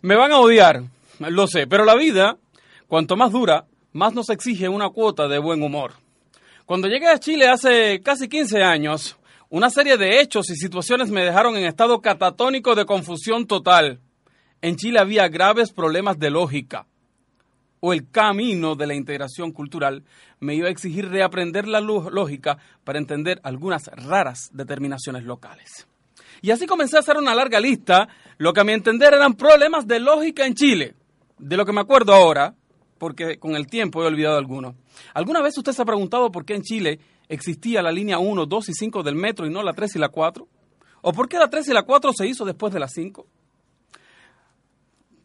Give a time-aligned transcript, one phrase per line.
[0.00, 0.84] Me van a odiar,
[1.18, 2.36] lo sé, pero la vida,
[2.86, 5.94] cuanto más dura, más nos exige una cuota de buen humor.
[6.66, 9.16] Cuando llegué a Chile hace casi 15 años,
[9.50, 13.98] una serie de hechos y situaciones me dejaron en estado catatónico de confusión total.
[14.62, 16.86] En Chile había graves problemas de lógica,
[17.80, 20.04] o el camino de la integración cultural
[20.38, 25.88] me iba a exigir reaprender la lógica para entender algunas raras determinaciones locales.
[26.40, 29.86] Y así comencé a hacer una larga lista, lo que a mi entender eran problemas
[29.86, 30.94] de lógica en Chile.
[31.38, 32.54] De lo que me acuerdo ahora,
[32.98, 34.74] porque con el tiempo he olvidado algunos.
[35.14, 38.68] ¿Alguna vez usted se ha preguntado por qué en Chile existía la línea 1, 2
[38.68, 40.46] y 5 del metro y no la 3 y la 4?
[41.02, 43.26] ¿O por qué la 3 y la 4 se hizo después de la 5?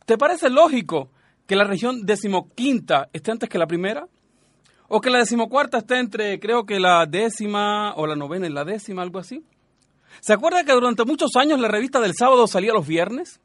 [0.06, 1.10] ¿Te parece lógico
[1.48, 4.08] que la región decimoquinta esté antes que la primera?
[4.88, 8.64] ¿O que la decimocuarta esté entre, creo que la décima o la novena y la
[8.64, 9.44] décima, algo así?
[10.22, 13.40] ¿Se acuerda que durante muchos años la revista del sábado salía los viernes?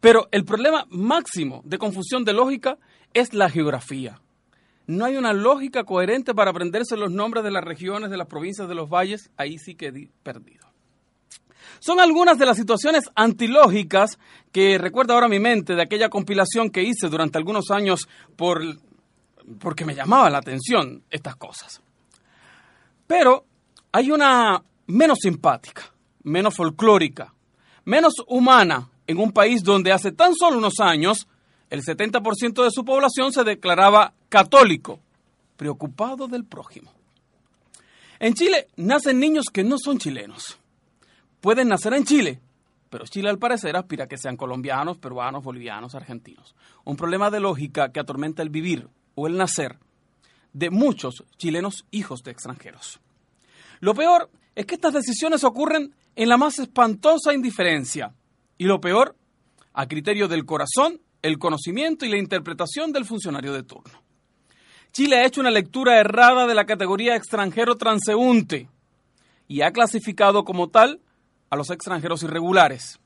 [0.00, 2.78] Pero el problema máximo de confusión de lógica
[3.14, 4.20] es la geografía.
[4.86, 8.68] No hay una lógica coherente para aprenderse los nombres de las regiones, de las provincias,
[8.68, 9.30] de los valles.
[9.36, 10.66] Ahí sí quedé perdido.
[11.80, 14.18] Son algunas de las situaciones antilógicas
[14.52, 18.62] que recuerda ahora mi mente de aquella compilación que hice durante algunos años por,
[19.58, 21.82] porque me llamaba la atención estas cosas.
[23.06, 23.44] Pero
[23.92, 25.92] hay una menos simpática,
[26.22, 27.32] menos folclórica,
[27.84, 31.26] menos humana en un país donde hace tan solo unos años
[31.70, 35.00] el 70% de su población se declaraba católico,
[35.56, 36.92] preocupado del prójimo.
[38.18, 40.58] En Chile nacen niños que no son chilenos.
[41.40, 42.40] Pueden nacer en Chile,
[42.88, 46.54] pero Chile al parecer aspira a que sean colombianos, peruanos, bolivianos, argentinos.
[46.84, 49.78] Un problema de lógica que atormenta el vivir o el nacer
[50.52, 53.00] de muchos chilenos hijos de extranjeros.
[53.80, 58.14] Lo peor es que estas decisiones ocurren en la más espantosa indiferencia.
[58.58, 59.16] Y lo peor,
[59.74, 64.02] a criterio del corazón, el conocimiento y la interpretación del funcionario de turno.
[64.92, 68.68] Chile ha hecho una lectura errada de la categoría extranjero transeúnte
[69.46, 71.00] y ha clasificado como tal
[71.50, 72.98] a los extranjeros irregulares.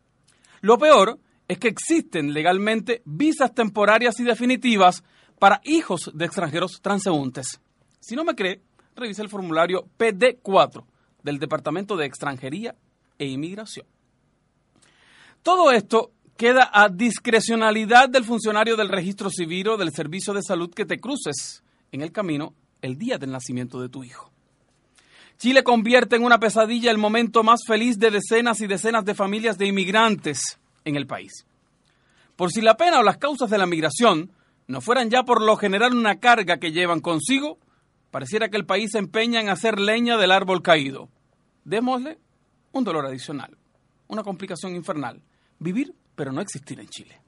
[0.61, 5.03] Lo peor es que existen legalmente visas temporarias y definitivas
[5.41, 7.61] para hijos de extranjeros transeúntes.
[7.99, 8.63] Si no me cree,
[9.01, 10.85] revise el formulario PD4
[11.23, 12.75] del Departamento de Extranjería
[13.19, 13.87] e Inmigración.
[15.43, 20.73] Todo esto queda a discrecionalidad del funcionario del registro civil o del servicio de salud
[20.73, 21.63] que te cruces
[21.93, 24.31] en el camino el día del nacimiento de tu hijo.
[25.39, 29.57] Chile convierte en una pesadilla el momento más feliz de decenas y decenas de familias
[29.57, 31.47] de inmigrantes en el país.
[32.37, 34.33] Por si la pena o las causas de la migración
[34.67, 37.59] no fueran ya por lo general una carga que llevan consigo,
[38.11, 41.09] Pareciera que el país se empeña en hacer leña del árbol caído.
[41.65, 42.19] Démosle
[42.73, 43.57] un dolor adicional,
[44.09, 45.23] una complicación infernal.
[45.59, 47.21] Vivir, pero no existir en Chile.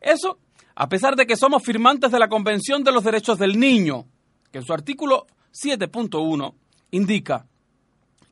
[0.00, 0.38] Eso,
[0.74, 4.06] a pesar de que somos firmantes de la Convención de los Derechos del Niño,
[4.50, 6.54] que en su artículo 7.1
[6.90, 7.46] indica,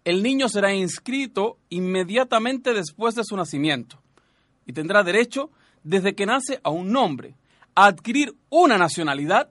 [0.04, 4.00] el niño será inscrito inmediatamente después de su nacimiento
[4.66, 5.50] y tendrá derecho,
[5.82, 7.34] desde que nace, a un nombre,
[7.74, 9.50] a adquirir una nacionalidad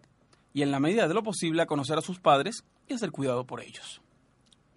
[0.53, 3.11] y en la medida de lo posible a conocer a sus padres y a ser
[3.11, 4.01] cuidado por ellos.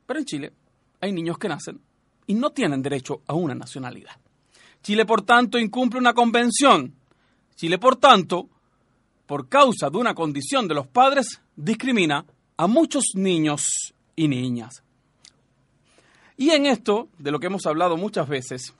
[0.07, 0.53] Pero en Chile
[1.01, 1.81] hay niños que nacen
[2.27, 4.13] y no tienen derecho a una nacionalidad.
[4.83, 6.95] Chile, por tanto, incumple una convención.
[7.55, 8.49] Chile, por tanto,
[9.27, 12.25] por causa de una condición de los padres, discrimina
[12.57, 14.83] a muchos niños y niñas.
[16.37, 18.75] Y en esto, de lo que hemos hablado muchas veces,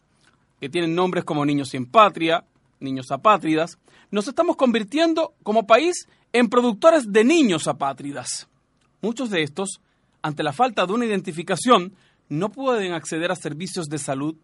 [0.61, 2.45] que tienen nombres como niños sin patria,
[2.83, 3.79] niños apátridas,
[4.11, 8.49] nos estamos convirtiendo como país en productores de niños apátridas.
[9.01, 9.81] Muchos de estos,
[10.23, 11.95] ante la falta de una identificación,
[12.29, 14.37] no pueden acceder a servicios de salud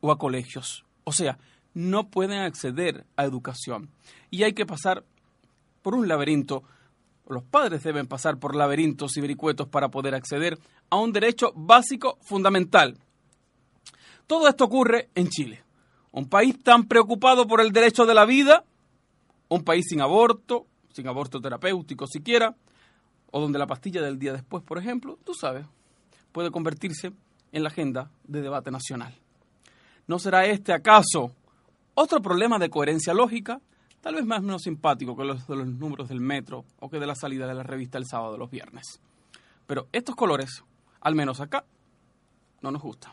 [0.00, 0.84] o a colegios.
[1.04, 1.38] O sea,
[1.74, 3.90] no pueden acceder a educación.
[4.30, 5.04] Y hay que pasar
[5.82, 6.64] por un laberinto,
[7.28, 10.58] los padres deben pasar por laberintos y vericuetos para poder acceder
[10.90, 12.96] a un derecho básico fundamental.
[14.26, 15.62] Todo esto ocurre en Chile,
[16.16, 18.64] un país tan preocupado por el derecho de la vida,
[19.50, 22.56] un país sin aborto, sin aborto terapéutico siquiera,
[23.30, 25.66] o donde la pastilla del día después, por ejemplo, tú sabes,
[26.32, 27.12] puede convertirse
[27.52, 29.14] en la agenda de debate nacional.
[30.06, 31.32] ¿No será este acaso
[31.92, 33.60] Otro problema de coherencia lógica,
[34.00, 37.06] tal vez más menos simpático que los de los números del metro o que de
[37.06, 39.00] la salida de la revista el sábado de los viernes.
[39.66, 40.62] Pero estos colores,
[41.00, 41.66] al menos acá,
[42.62, 43.12] no nos gustan.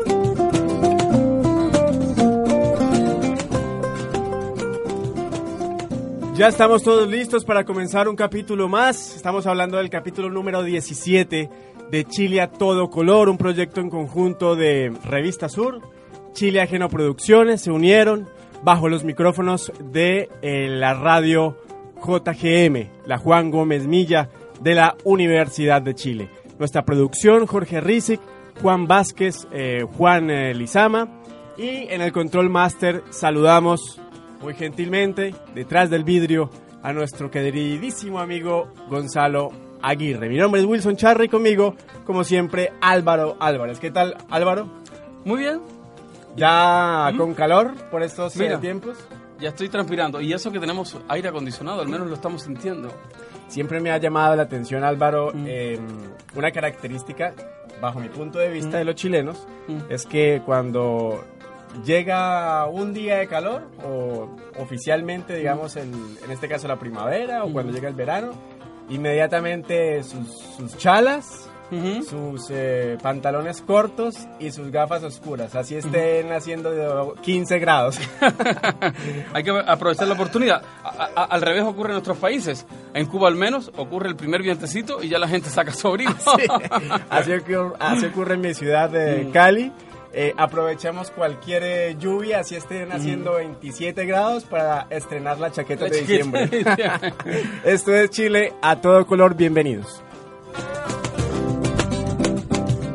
[6.41, 9.15] Ya estamos todos listos para comenzar un capítulo más.
[9.15, 11.49] Estamos hablando del capítulo número 17
[11.91, 15.81] de Chile a todo color, un proyecto en conjunto de Revista Sur,
[16.33, 18.27] Chile Ajeno Producciones, se unieron
[18.63, 21.59] bajo los micrófonos de eh, la radio
[22.03, 24.27] JGM, la Juan Gómez Milla
[24.61, 26.31] de la Universidad de Chile.
[26.57, 28.19] Nuestra producción, Jorge Rizic,
[28.63, 31.07] Juan Vázquez, eh, Juan eh, Lizama.
[31.55, 34.00] Y en el Control Master saludamos
[34.41, 36.49] muy gentilmente, detrás del vidrio,
[36.83, 39.51] a nuestro queridísimo amigo Gonzalo
[39.81, 40.29] Aguirre.
[40.29, 43.79] Mi nombre es Wilson Charry, conmigo, como siempre, Álvaro Álvarez.
[43.79, 44.67] ¿Qué tal, Álvaro?
[45.25, 45.61] Muy bien,
[46.35, 48.59] ¿Ya con calor por estos eh, Mira.
[48.59, 48.97] tiempos?
[49.39, 50.21] ya estoy transpirando.
[50.21, 52.89] Y eso que tenemos aire acondicionado, al menos lo estamos sintiendo.
[53.47, 55.77] Siempre me ha llamado la atención, Álvaro, eh,
[56.35, 57.33] una característica,
[57.81, 59.77] bajo mi punto de vista, de los chilenos, Mm.
[59.91, 61.23] es que cuando
[61.85, 67.51] llega un día de calor, o oficialmente, digamos, en, en este caso la primavera, o
[67.51, 68.31] cuando llega el verano,
[68.89, 70.27] inmediatamente sus,
[70.57, 71.47] sus chalas,
[72.09, 77.97] sus eh, pantalones cortos y sus gafas oscuras, así estén haciendo de 15 grados.
[79.33, 80.61] Hay que aprovechar la oportunidad.
[80.83, 82.65] A- a- al revés ocurre en nuestros países.
[82.93, 86.11] En Cuba al menos ocurre el primer vientecito y ya la gente saca su abrigo.
[86.37, 86.45] Sí,
[87.09, 89.71] así, ocurre, así ocurre en mi ciudad de Cali.
[90.13, 96.01] Eh, aprovechamos cualquier eh, lluvia, así estén haciendo 27 grados para estrenar la chaqueta de
[96.01, 96.49] diciembre.
[97.63, 100.01] Esto es Chile a todo color, bienvenidos.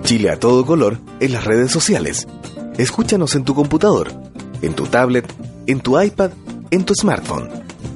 [0.02, 2.28] Chile a todo color en las redes sociales.
[2.76, 4.12] Escúchanos en tu computador,
[4.60, 5.26] en tu tablet,
[5.66, 6.32] en tu iPad,
[6.70, 7.48] en tu smartphone.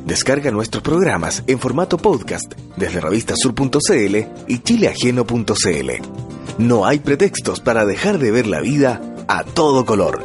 [0.06, 4.17] Descarga nuestros programas en formato podcast desde revistasur.cl
[4.49, 6.30] y chileajeno.cl.
[6.61, 10.23] No hay pretextos para dejar de ver la vida a todo color.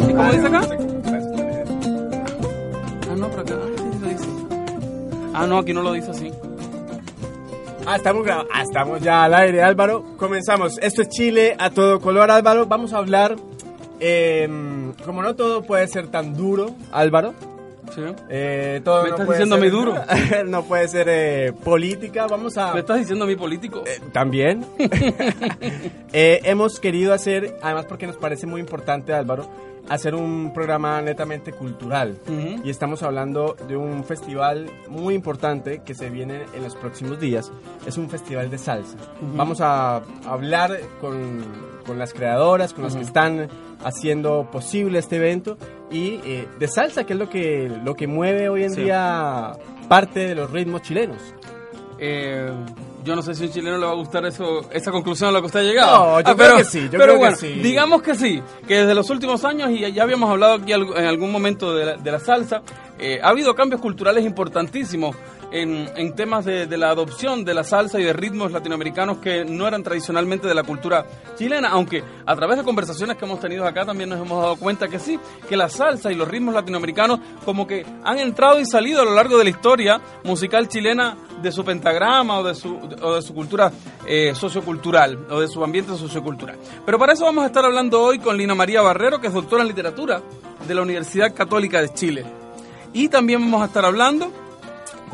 [0.00, 0.68] ¿Y cómo dice acá?
[3.08, 3.54] Ah, no, por acá.
[3.54, 5.32] Ah.
[5.32, 6.32] Ah, no, aquí no lo dice así.
[7.86, 10.16] Ah, estamos, ah, estamos ya al aire, Álvaro.
[10.16, 10.76] Comenzamos.
[10.82, 12.66] Esto es Chile a todo color, Álvaro.
[12.66, 13.36] Vamos a hablar,
[14.00, 14.48] eh,
[15.04, 17.32] como no todo puede ser tan duro, Álvaro.
[17.94, 18.02] Sí.
[18.28, 19.94] eh, todo ¿Me no estás puede diciendo a ser- mí duro?
[20.50, 22.26] no puede ser eh, política.
[22.26, 22.72] Vamos a...
[22.74, 23.82] ¿Me estás diciendo a mi político?
[23.86, 24.64] Eh, También.
[26.12, 29.48] Hemos querido hacer, además porque nos parece muy importante, Álvaro,
[29.88, 32.18] hacer un programa netamente cultural.
[32.26, 32.62] Ujú.
[32.66, 37.52] Y estamos hablando de un festival muy importante que se viene en los próximos días.
[37.86, 38.96] Es un festival de salsa.
[39.34, 41.44] Vamos a hablar con,
[41.86, 43.48] con las creadoras, con las que están
[43.84, 45.58] haciendo posible este evento
[45.90, 48.82] y eh, de salsa, que es lo que, lo que mueve hoy en Sí.
[48.84, 49.52] día
[49.88, 51.18] parte de los ritmos chilenos.
[51.98, 52.50] Eh,
[53.04, 55.32] yo no sé si a un chileno le va a gustar eso, esa conclusión a
[55.32, 56.06] la que usted ha llegado.
[56.06, 57.48] No, yo creo pero, que sí, yo pero creo que sí.
[57.60, 61.30] digamos que sí, que desde los últimos años, y ya habíamos hablado aquí en algún
[61.30, 62.62] momento de la, de la salsa,
[62.98, 65.14] eh, ha habido cambios culturales importantísimos
[65.54, 69.84] en, temas de, la adopción de la salsa y de ritmos latinoamericanos que no eran
[69.84, 71.06] tradicionalmente de la cultura
[71.36, 74.88] chilena, aunque a través de conversaciones que hemos tenido acá también nos hemos dado cuenta
[74.88, 75.18] que sí,
[75.48, 79.14] que la salsa y los ritmos latinoamericanos como que han entrado y salido a lo
[79.14, 83.70] largo de la historia musical chilena de su pentagrama o de su, de su cultura
[84.06, 86.58] eh, sociocultural o de su ambiente sociocultural.
[86.84, 89.62] Pero para eso vamos a estar hablando hoy con Lina María Barrero, que es doctora
[89.62, 90.20] en literatura
[90.66, 92.24] de la Universidad Católica de Chile.
[92.92, 94.32] Y también vamos a estar hablando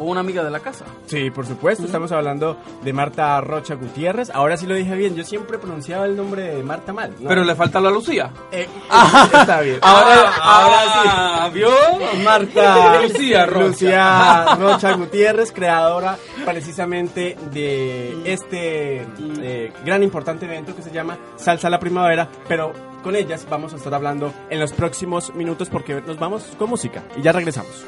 [0.00, 0.86] con una amiga de la casa.
[1.04, 4.30] Sí, por supuesto, estamos hablando de Marta Rocha Gutiérrez.
[4.30, 7.14] Ahora sí lo dije bien, yo siempre pronunciaba el nombre de Marta mal.
[7.20, 7.28] ¿no?
[7.28, 8.30] Pero le falta la Lucía.
[8.50, 8.66] Eh,
[9.34, 9.78] está bien.
[9.82, 11.68] Ahora, ahora ahora ¿Vio?
[11.68, 12.22] sí.
[12.24, 13.66] Marta Lucía Rocha.
[13.66, 16.16] Lucía Rocha Gutiérrez, creadora
[16.46, 19.06] precisamente de este
[19.42, 23.74] eh, gran importante evento que se llama Salsa a la Primavera, pero con ellas vamos
[23.74, 27.84] a estar hablando en los próximos minutos porque nos vamos con música y ya regresamos.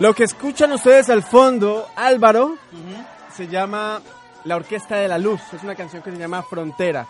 [0.00, 2.56] Lo que escuchan ustedes al fondo, Álvaro,
[3.34, 4.00] se llama
[4.44, 5.40] La Orquesta de la Luz.
[5.52, 7.06] Es una canción que se llama Frontera.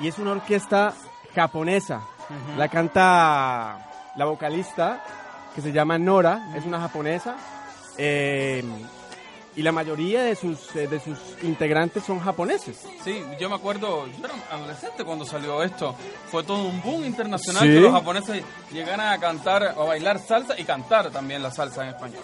[0.00, 0.94] Y es una orquesta
[1.32, 2.02] japonesa.
[2.56, 3.78] La canta
[4.16, 5.02] la vocalista,
[5.54, 7.36] que se llama Nora, es una japonesa.
[7.98, 8.64] Eh,
[9.56, 12.84] y la mayoría de sus, eh, de sus integrantes son japoneses.
[13.04, 15.94] Sí, yo me acuerdo, yo era adolescente cuando salió esto.
[16.30, 17.68] Fue todo un boom internacional Sí.
[17.68, 18.42] que los japoneses
[18.72, 22.22] llegaran a cantar o a bailar salsa y cantar también la salsa en español.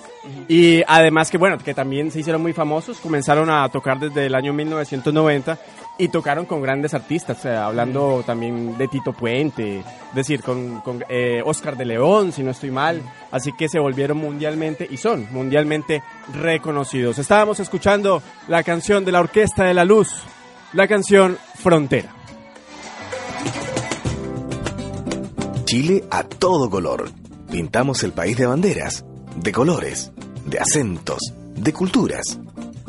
[0.49, 4.35] Y además que, bueno, que también se hicieron muy famosos, comenzaron a tocar desde el
[4.35, 5.59] año 1990
[6.01, 10.81] y tocaron con grandes artistas, o sea, hablando también de Tito Puente, es decir, con,
[10.81, 14.97] con eh, Oscar de León, si no estoy mal, así que se volvieron mundialmente y
[14.97, 16.03] son mundialmente
[16.33, 17.19] reconocidos.
[17.19, 20.09] Estábamos escuchando la canción de la Orquesta de la Luz,
[20.73, 22.15] la canción Frontera.
[25.67, 27.11] Chile a todo color.
[27.51, 29.05] Pintamos el país de banderas,
[29.37, 30.13] de colores,
[30.47, 32.39] de acentos, de culturas.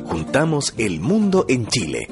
[0.05, 2.07] Juntamos el mundo en Chile.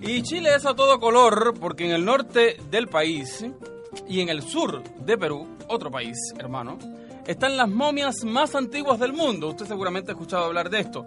[0.00, 3.44] Y Chile es a todo color porque en el norte del país
[4.08, 6.78] y en el sur de Perú, otro país hermano,
[7.26, 9.48] están las momias más antiguas del mundo.
[9.48, 11.06] Usted seguramente ha escuchado hablar de esto.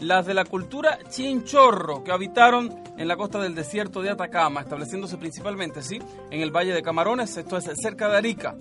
[0.00, 5.16] las de la cultura chinchorro que habitaron en la costa del desierto de Atacama, estableciéndose
[5.16, 6.00] principalmente, sí,
[6.30, 8.56] en el Valle de Camarones, esto es cerca de Arica.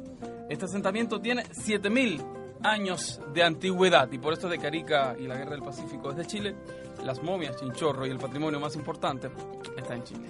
[0.49, 2.21] Este asentamiento tiene 7000
[2.63, 6.17] años de antigüedad y por esto de que Arica y la Guerra del Pacífico es
[6.17, 6.55] de Chile,
[7.03, 9.29] las momias chinchorro y el patrimonio más importante
[9.77, 10.27] está en Chile.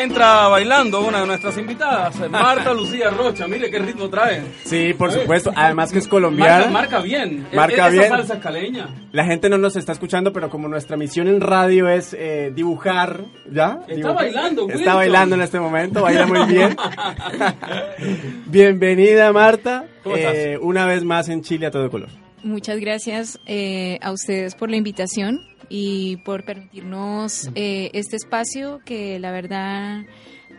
[0.00, 3.46] Ya entra bailando una de nuestras invitadas, Marta Lucía Rocha.
[3.46, 4.42] Mire qué ritmo trae.
[4.64, 5.52] Sí, por supuesto.
[5.54, 6.66] Además que es colombiana.
[6.66, 7.46] Marca, marca bien.
[7.54, 8.08] Marca Es- esa bien.
[8.08, 8.88] salsa caleña.
[9.12, 13.24] La gente no nos está escuchando, pero como nuestra misión en radio es eh, dibujar,
[13.52, 13.80] ¿ya?
[13.88, 14.94] Está bailando, Está Wilson.
[14.94, 16.76] bailando en este momento, baila muy bien.
[18.46, 19.86] Bienvenida, Marta.
[20.02, 20.34] ¿Cómo estás?
[20.34, 22.08] Eh, una vez más en Chile a todo color.
[22.42, 29.18] Muchas gracias eh, a ustedes por la invitación y por permitirnos eh, este espacio que
[29.18, 30.02] la verdad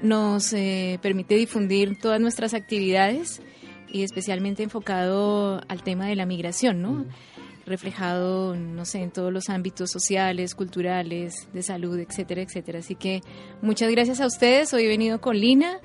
[0.02, 3.42] nos eh, permite difundir todas nuestras actividades
[3.92, 7.06] y especialmente enfocado al tema de la migración, ¿no?
[7.66, 12.80] reflejado, no sé, en todos los ámbitos sociales, culturales, de salud, etcétera, etcétera.
[12.80, 13.22] Así que
[13.62, 14.74] muchas gracias a ustedes.
[14.74, 15.80] Hoy he venido con Lina,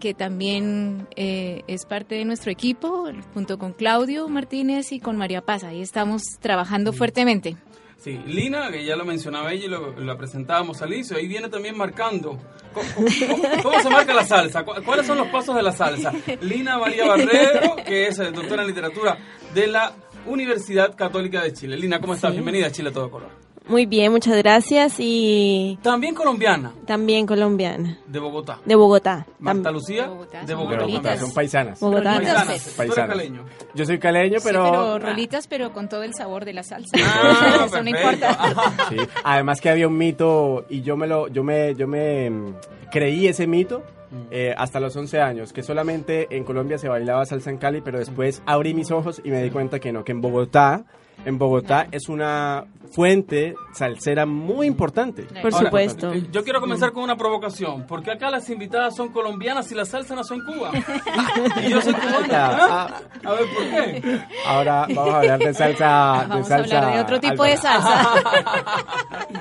[0.00, 5.40] que también eh, es parte de nuestro equipo, junto con Claudio Martínez y con María
[5.40, 5.64] Paz.
[5.64, 7.56] Ahí estamos trabajando fuertemente.
[8.04, 11.48] Sí, Lina, que ya lo mencionaba ella y lo, la presentábamos al inicio, ahí viene
[11.48, 12.38] también marcando.
[12.74, 14.62] ¿Cómo, cómo- cómo se marca la salsa?
[14.62, 16.12] ¿Cu- ¿Cuáles son los pasos de la salsa?
[16.42, 19.16] Lina María Barrero, que es eh, doctora en literatura
[19.54, 19.94] de la
[20.26, 21.78] Universidad Católica de Chile.
[21.78, 22.32] Lina, ¿cómo estás?
[22.32, 23.30] Bienvenida a Chile a todo color.
[23.66, 28.58] Muy bien, muchas gracias y También colombiana, también colombiana, de Bogotá.
[28.64, 29.26] de Bogotá.
[29.38, 30.76] Marta Lucía, Bogotá, de Bogotá.
[30.76, 31.20] De Bogotá, Rolitas.
[31.20, 31.80] son paisanas.
[31.80, 32.14] Bogotá.
[32.16, 33.08] Paisanas, tú eres Paisanas.
[33.16, 33.44] caleño.
[33.74, 34.64] Yo soy caleño, Sí, pero...
[34.64, 36.94] pero rolitas, pero con todo el sabor de la salsa.
[37.02, 38.38] Ah, Eso no importa.
[38.90, 42.54] Sí, además que había un mito y yo me lo yo me yo me mm,
[42.92, 43.82] creí ese mito
[44.30, 47.98] eh, hasta los 11 años, que solamente en Colombia se bailaba salsa en Cali, pero
[47.98, 50.84] después abrí mis ojos y me di cuenta que no, que en Bogotá,
[51.24, 55.22] en Bogotá es una fuente salsera muy importante.
[55.24, 56.12] Por Ahora, supuesto.
[56.12, 57.86] eh, Yo quiero comenzar con una provocación.
[57.88, 60.70] porque acá las invitadas son colombianas y la salsa nació en Cuba?
[61.66, 62.26] y yo soy cubana.
[62.36, 64.20] Ah, A ver, ¿por qué?
[64.46, 66.26] Ahora vamos a hablar de salsa.
[66.28, 68.12] Vamos de a salsa hablar de otro tipo de salsa.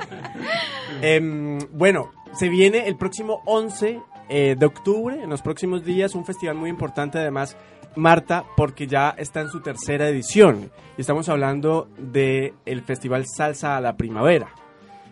[1.01, 6.25] Em, bueno, se viene el próximo 11 eh, de octubre, en los próximos días, un
[6.25, 7.57] festival muy importante además,
[7.95, 10.71] Marta, porque ya está en su tercera edición.
[10.97, 14.49] Y estamos hablando del el Festival Salsa a la Primavera.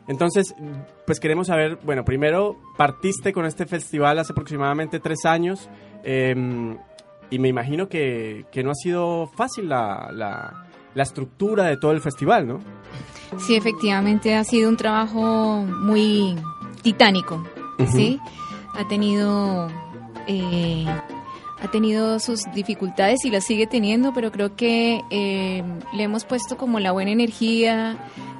[0.08, 0.54] Entonces,
[1.06, 5.70] pues queremos saber, bueno, primero, partiste con este festival hace aproximadamente tres años
[6.04, 6.78] em,
[7.30, 11.92] y me imagino que, que no ha sido fácil la, la- la estructura de todo
[11.92, 12.60] el festival, ¿no?
[13.38, 16.36] Sí, efectivamente ha sido un trabajo muy
[16.82, 17.42] titánico,
[17.88, 18.20] ¿sí?
[18.78, 19.70] Ha tenido,
[20.28, 20.86] eh,
[21.62, 26.58] ha tenido sus dificultades y las sigue teniendo, pero creo que eh, le hemos puesto
[26.58, 27.98] como la buena energía,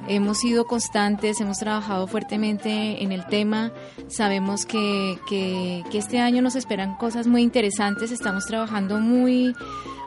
[0.08, 3.72] hemos sido constantes, hemos trabajado fuertemente en el tema,
[4.08, 9.54] sabemos que, que, este año nos esperan cosas muy interesantes, estamos trabajando muy,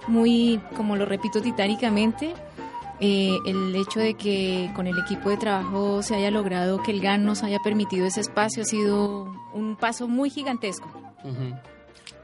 [0.07, 2.33] muy, como lo repito, titánicamente.
[3.01, 7.01] Eh, el hecho de que con el equipo de trabajo se haya logrado que el
[7.01, 10.89] GAN nos haya permitido ese espacio ha sido un paso muy gigantesco.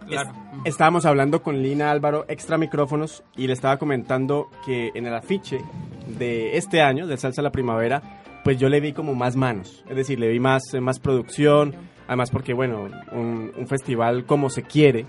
[0.08, 0.32] Claro.
[0.66, 5.60] Estábamos hablando con Lina Álvaro, extra micrófonos, y le estaba comentando que en el afiche
[6.08, 9.84] de este año, de Salsa a la Primavera, pues yo le vi como más manos.
[9.90, 11.74] Es decir, le vi más, eh, más producción,
[12.08, 15.06] además porque, bueno, un, un festival como se quiere,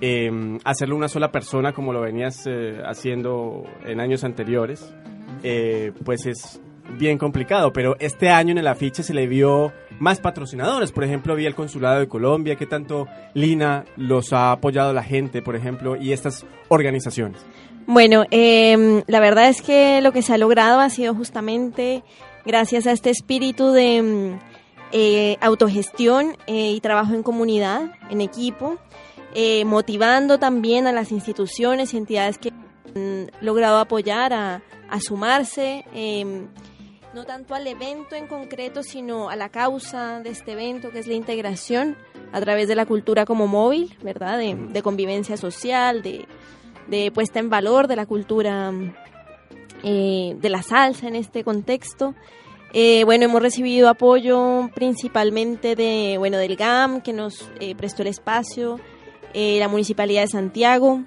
[0.00, 4.94] eh, hacerlo una sola persona como lo venías eh, haciendo en años anteriores,
[5.42, 6.60] eh, pues es
[6.98, 11.34] bien complicado, pero este año en el afiche se le vio más patrocinadores, por ejemplo,
[11.34, 15.96] vi el Consulado de Colombia, que tanto Lina los ha apoyado la gente, por ejemplo,
[15.96, 17.44] y estas organizaciones.
[17.86, 22.02] Bueno, em, la verdad es que lo que se ha logrado ha sido justamente
[22.44, 24.38] gracias a este espíritu de em,
[24.92, 28.78] eh, autogestión eh, y trabajo en comunidad, en equipo,
[29.34, 32.52] eh, motivando también a las instituciones y entidades que
[32.94, 34.62] han logrado apoyar a,
[35.00, 36.48] sumarse, em,
[37.14, 41.06] no tanto al evento en concreto, sino a la causa de este evento, que es
[41.06, 41.96] la integración
[42.32, 44.38] a través de la cultura como móvil, ¿verdad?
[44.38, 46.26] De, de convivencia social, de,
[46.88, 48.72] de puesta en valor de la cultura
[49.82, 52.14] eh, de la salsa en este contexto.
[52.72, 58.08] Eh, bueno, hemos recibido apoyo principalmente de, bueno, del GAM, que nos eh, prestó el
[58.08, 58.78] espacio,
[59.34, 61.02] eh, la Municipalidad de Santiago,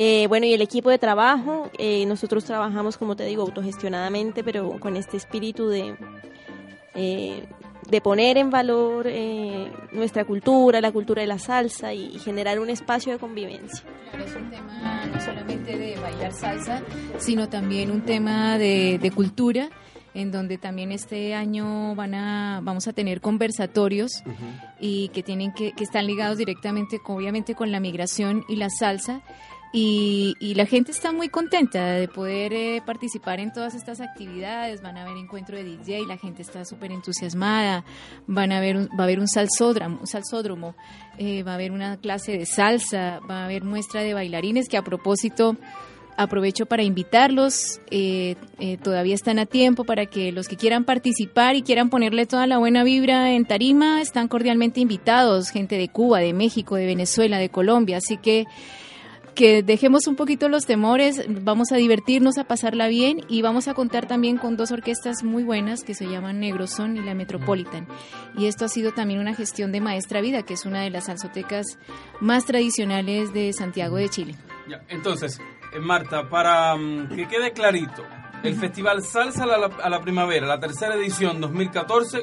[0.00, 1.70] eh, bueno, y el equipo de trabajo.
[1.76, 5.96] eh, nosotros trabajamos, como te digo, autogestionadamente, pero con este espíritu de,
[6.94, 7.42] eh,
[7.90, 12.60] de poner en valor eh, nuestra cultura, la cultura de la salsa y, y generar
[12.60, 13.82] un espacio de convivencia.
[14.10, 16.82] Claro, es un tema no solamente de bailar salsa,
[17.18, 19.68] sino también un tema de, de cultura,
[20.14, 24.10] en donde también este año van a, vamos a tener conversatorios
[24.80, 28.68] y que tienen que, que están ligados directamente, con- obviamente, con la migración y la
[28.70, 29.20] salsa.
[29.72, 34.80] Y, y la gente está muy contenta de poder eh, participar en todas estas actividades.
[34.80, 37.84] Van a haber encuentro de DJ, la gente está súper entusiasmada.
[38.26, 40.74] Van a ver un- va a haber un salsódromo, un salsódromo
[41.18, 44.78] eh, va a haber una clase de salsa, va a haber muestra de bailarines que
[44.78, 45.56] a propósito
[46.16, 47.80] aprovecho para invitarlos.
[47.90, 52.24] eh, eh, todavía están a tiempo para que los que quieran participar y quieran ponerle
[52.26, 55.50] toda la buena vibra en tarima están cordialmente invitados.
[55.50, 57.98] Gente de Cuba, de México, de Venezuela, de Colombia.
[57.98, 58.46] Así que
[59.38, 63.74] que dejemos un poquito los temores, vamos a divertirnos, a pasarla bien y vamos a
[63.74, 67.86] contar también con dos orquestas muy buenas que se llaman Negroson y la Metropolitan.
[68.36, 71.04] Y esto ha sido también una gestión de Maestra Vida, que es una de las
[71.06, 71.66] salsotecas
[72.20, 74.34] más tradicionales de Santiago de Chile.
[74.68, 75.40] Ya, entonces,
[75.72, 78.02] eh, Marta, para mm, que quede clarito,
[78.42, 82.22] el Festival Salsa a la, a la Primavera, la tercera edición 2014,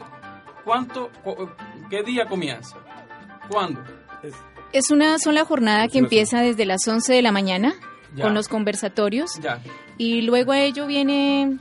[0.66, 1.50] ¿cuánto, cu-
[1.90, 2.76] ¿qué día comienza?
[3.50, 3.82] ¿Cuándo?
[4.22, 4.34] Es
[4.92, 7.74] una sola jornada que una empieza desde las 11 de la mañana
[8.16, 8.24] Ya.
[8.24, 9.60] con los conversatorios Ya.
[9.98, 11.58] y luego a ello viene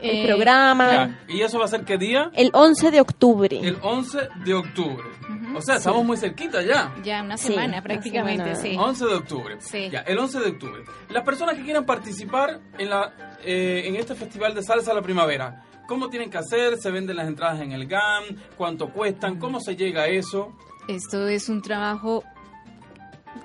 [0.00, 1.34] El eh, programa, ya.
[1.34, 2.30] ¿Y eso va a ser qué día?
[2.34, 3.58] el 11 de octubre.
[3.60, 5.08] El 11 de octubre.
[5.56, 6.94] O sea, estamos muy cerquita ya.
[7.02, 8.62] Ya una Sí, semana una prácticamente, semana.
[8.62, 8.76] sí.
[8.78, 9.56] 11 de octubre.
[9.60, 9.88] Sí.
[9.90, 10.82] Ya, el 11 de octubre.
[11.10, 13.12] Las personas que quieran participar en, la,
[13.44, 16.76] eh, en este festival de salsa a la primavera, ¿cómo tienen que hacer?
[16.76, 18.24] ¿Se venden las entradas en el GAM?
[18.56, 19.38] ¿Cuánto cuestan?
[19.40, 20.52] ¿Cómo se llega a eso?
[20.86, 22.22] Esto es un trabajo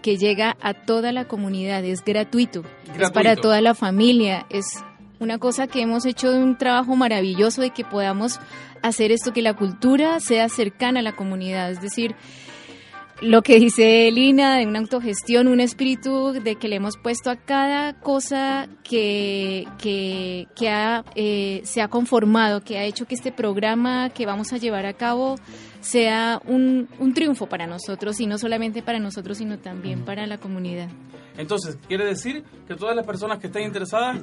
[0.02, 2.63] que llega a toda la comunidad, es gratuito,
[3.00, 4.65] es para toda la familia, es
[5.19, 8.39] una cosa que hemos hecho de un trabajo maravilloso de que podamos
[8.82, 12.15] hacer esto, que la cultura sea cercana a la comunidad, es decir,
[13.24, 17.38] lo que dice Lina de una autogestión, un espíritu de que le hemos puesto a
[17.38, 23.32] cada cosa que, que, que ha, eh, se ha conformado, que ha hecho que este
[23.32, 25.36] programa que vamos a llevar a cabo
[25.80, 30.38] sea un, un triunfo para nosotros y no solamente para nosotros, sino también para la
[30.38, 30.90] comunidad.
[31.38, 34.19] Entonces, quiere decir que todas las personas que estén interesadas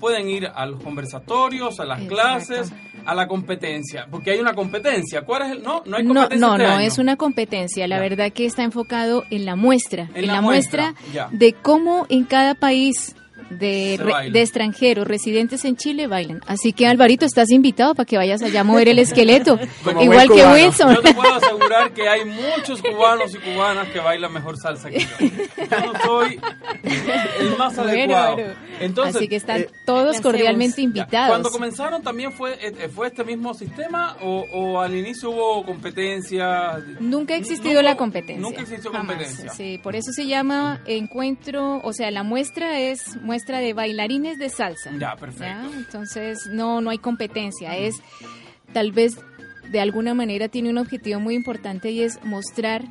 [0.00, 2.14] pueden ir a los conversatorios, a las Exacto.
[2.14, 2.72] clases,
[3.04, 5.22] a la competencia, porque hay una competencia.
[5.22, 5.62] ¿Cuál es el?
[5.62, 6.46] No, no hay No, competencia.
[6.48, 6.86] no, este no, año.
[6.86, 7.86] es una competencia.
[7.86, 8.02] La Ya.
[8.02, 10.94] verdad que está enfocado en la muestra, En en, la la, muestra,
[11.30, 13.14] de cómo en cada país
[13.50, 16.40] de, re- de extranjeros residentes en Chile bailan.
[16.46, 20.28] Así que Alvarito, estás invitado para que vayas allá a mover el esqueleto, Como igual
[20.28, 20.54] que cubano.
[20.54, 20.94] Wilson.
[20.94, 25.00] Yo te puedo asegurar que hay muchos cubanos y cubanas que bailan mejor salsa que
[25.00, 25.06] yo.
[25.70, 26.40] Yo no soy
[27.40, 28.32] el más Bueno, adecuado.
[28.34, 28.52] bueno.
[28.80, 31.28] Entonces, Así que están eh, todos cordialmente ya, invitados.
[31.30, 36.78] cuando comenzaron también fue eh, fue este mismo sistema o, o al inicio hubo competencia.
[37.00, 38.40] Nunca ha existido Nunca- la competencia.
[38.40, 39.50] Nunca existió Jamás, competencia.
[39.52, 44.48] Sí, por eso se llama encuentro, o sea, la muestra es muestra de bailarines de
[44.48, 44.90] salsa.
[44.98, 45.44] Ya, perfecto.
[45.44, 45.70] ¿ya?
[45.76, 47.76] Entonces, no, no hay competencia.
[47.76, 47.96] Es
[48.72, 49.18] tal vez
[49.70, 52.84] de alguna manera tiene un objetivo muy importante y es mostrar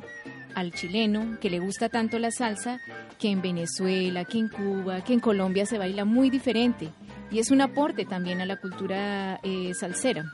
[0.54, 2.80] al chileno que le gusta tanto la salsa
[3.18, 6.90] que en Venezuela, que en Cuba, que en Colombia se baila muy diferente.
[7.36, 10.24] Y es un aporte también a la cultura eh, salsera.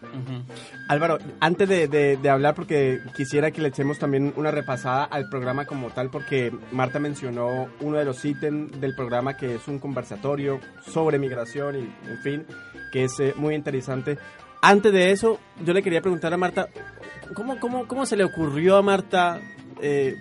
[0.87, 5.29] Álvaro, antes de, de- de hablar, porque quisiera que le echemos también una repasada al
[5.29, 9.81] programa como tal, porque Marta mencionó uno de los ítems del programa que es un
[9.81, 12.47] conversatorio sobre migración y, en fin,
[12.93, 14.17] que es eh, muy interesante.
[14.61, 16.69] Antes de eso, yo le quería preguntar a Marta,
[17.35, 19.41] ¿cómo, cómo, cómo se le ocurrió a Marta
[19.81, 20.15] eh,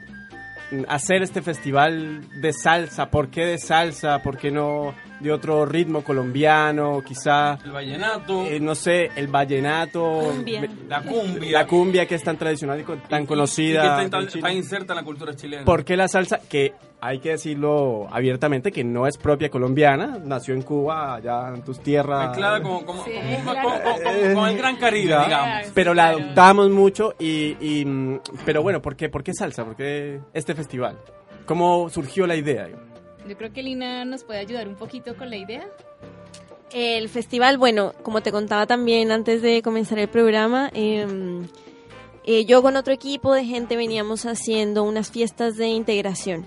[0.88, 3.10] hacer este festival de salsa?
[3.10, 4.20] ¿Por qué de salsa?
[4.24, 7.02] ¿Por qué no de otro ritmo colombiano?
[7.06, 10.02] Quizá El vallenato, eh, no sé, el vallenato,
[10.34, 10.68] Cumbia.
[10.88, 11.52] la cumbia.
[11.52, 13.96] la cumbia que es tan tradicional y tan y- conocida.
[13.96, 15.66] y que está, está inserta en la cultura chilena.
[15.66, 16.40] ¿Por qué la salsa?
[16.50, 16.74] Que
[17.04, 21.80] hay que decirlo abiertamente que no es propia colombiana, nació en Cuba, allá en tus
[21.80, 22.30] tierras.
[22.30, 23.70] Mezclada como, como, Sí, como- claro.
[23.70, 25.24] como- como- como el Gran Caribe, Ya.
[25.26, 25.68] digamos.
[25.74, 29.66] Pero la adoptamos mucho y, y, mm, pero bueno, ¿por qué, ¿por qué salsa?
[29.66, 30.98] ¿Por qué este festival?
[31.46, 32.70] ¿Cómo surgió la idea?
[33.28, 35.66] Yo creo que Lina nos puede ayudar un poquito con la idea.
[36.72, 41.06] El festival, bueno, como te contaba también antes de comenzar el programa, eh,
[42.26, 46.46] eh, yo con otro equipo de gente veníamos haciendo unas fiestas de integración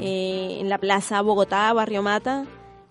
[0.00, 2.44] eh, en la Plaza Bogotá, Barrio Mata,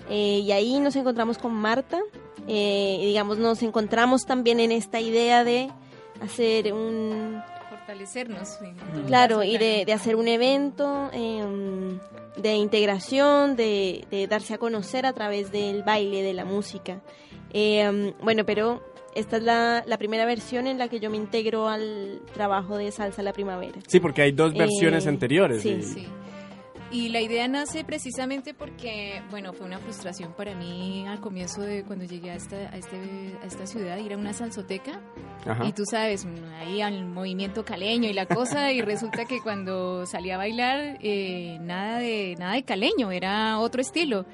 [0.10, 2.00] eh, y ahí nos encontramos con Marta,
[2.48, 5.70] eh, y digamos, nos encontramos también en esta idea de
[6.22, 8.58] hacer un, Fortalecernos.
[9.08, 12.00] Claro, y de, de hacer un evento em,
[12.38, 17.02] de integración, de, de darse a conocer a través del baile, de la música.
[17.54, 18.82] Em, bueno, pero
[19.16, 22.92] esta es la, la primera versión en la que yo me integro al trabajo de
[22.92, 23.80] Salsa la Primavera.
[23.88, 25.62] Sí, porque hay dos versiones Eh, anteriores.
[25.62, 26.08] sí, y- Sí.
[26.92, 31.84] Y la idea nace precisamente porque, bueno, fue una frustración para mí al comienzo de
[31.84, 32.98] cuando llegué a esta, a este,
[33.42, 35.00] a esta ciudad, ir a una salsoteca.
[35.46, 35.66] Ajá.
[35.66, 40.06] Y tú sabes, mm, ahí al movimiento caleño y la cosa, y resulta que cuando
[40.06, 44.26] salí a bailar, eh, nada, de, nada de caleño, era otro estilo.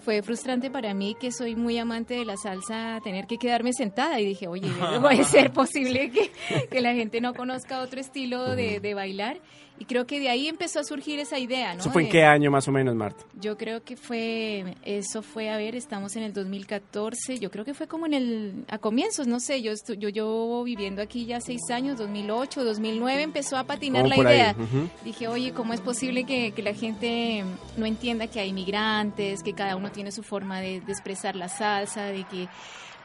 [0.00, 4.20] Fue frustrante para mí, que soy muy amante de la salsa, tener que quedarme sentada.
[4.20, 6.32] Y dije, oye, ¿no puede ser posible que,
[6.68, 9.40] que la gente no conozca otro estilo de, de bailar?
[9.80, 11.80] Y creo que de ahí empezó a surgir esa idea, ¿no?
[11.80, 13.24] ¿Eso fue en De- qué año más o menos, Marta?
[13.40, 17.72] yo creo que fue, eso fue, a ver, estamos en el 2014, yo creo que
[17.72, 21.40] fue como en el, a comienzos, no sé, yo estu- yo llevo viviendo aquí ya
[21.40, 24.54] seis años, 2008, 2009, empezó a patinar la idea.
[25.02, 27.42] Dije, oye, ¿cómo es posible que, que la gente
[27.78, 31.48] no entienda que hay migrantes, que cada uno tiene su forma de, de expresar la
[31.48, 32.48] salsa, de que,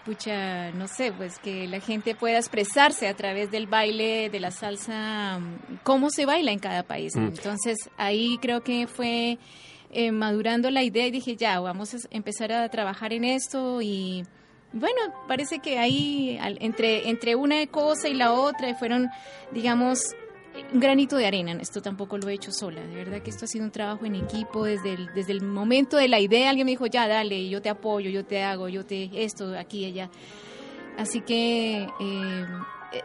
[0.05, 4.51] pucha, no sé, pues que la gente pueda expresarse a través del baile, de la
[4.51, 5.39] salsa,
[5.83, 7.15] cómo se baila en cada país.
[7.15, 7.27] Mm.
[7.27, 9.39] Entonces, ahí creo que fue
[9.91, 14.23] eh, madurando la idea y dije, ya, vamos a empezar a trabajar en esto y...
[14.77, 19.09] Bueno, parece que ahí entre, entre una cosa y la otra fueron,
[19.51, 20.01] digamos,
[20.73, 21.53] un granito de arena.
[21.61, 22.81] Esto tampoco lo he hecho sola.
[22.81, 25.97] De verdad que esto ha sido un trabajo en equipo desde el, desde el momento
[25.97, 26.49] de la idea.
[26.49, 29.85] Alguien me dijo, ya, dale, yo te apoyo, yo te hago, yo te esto, aquí,
[29.85, 30.09] allá.
[30.97, 32.45] Así que eh,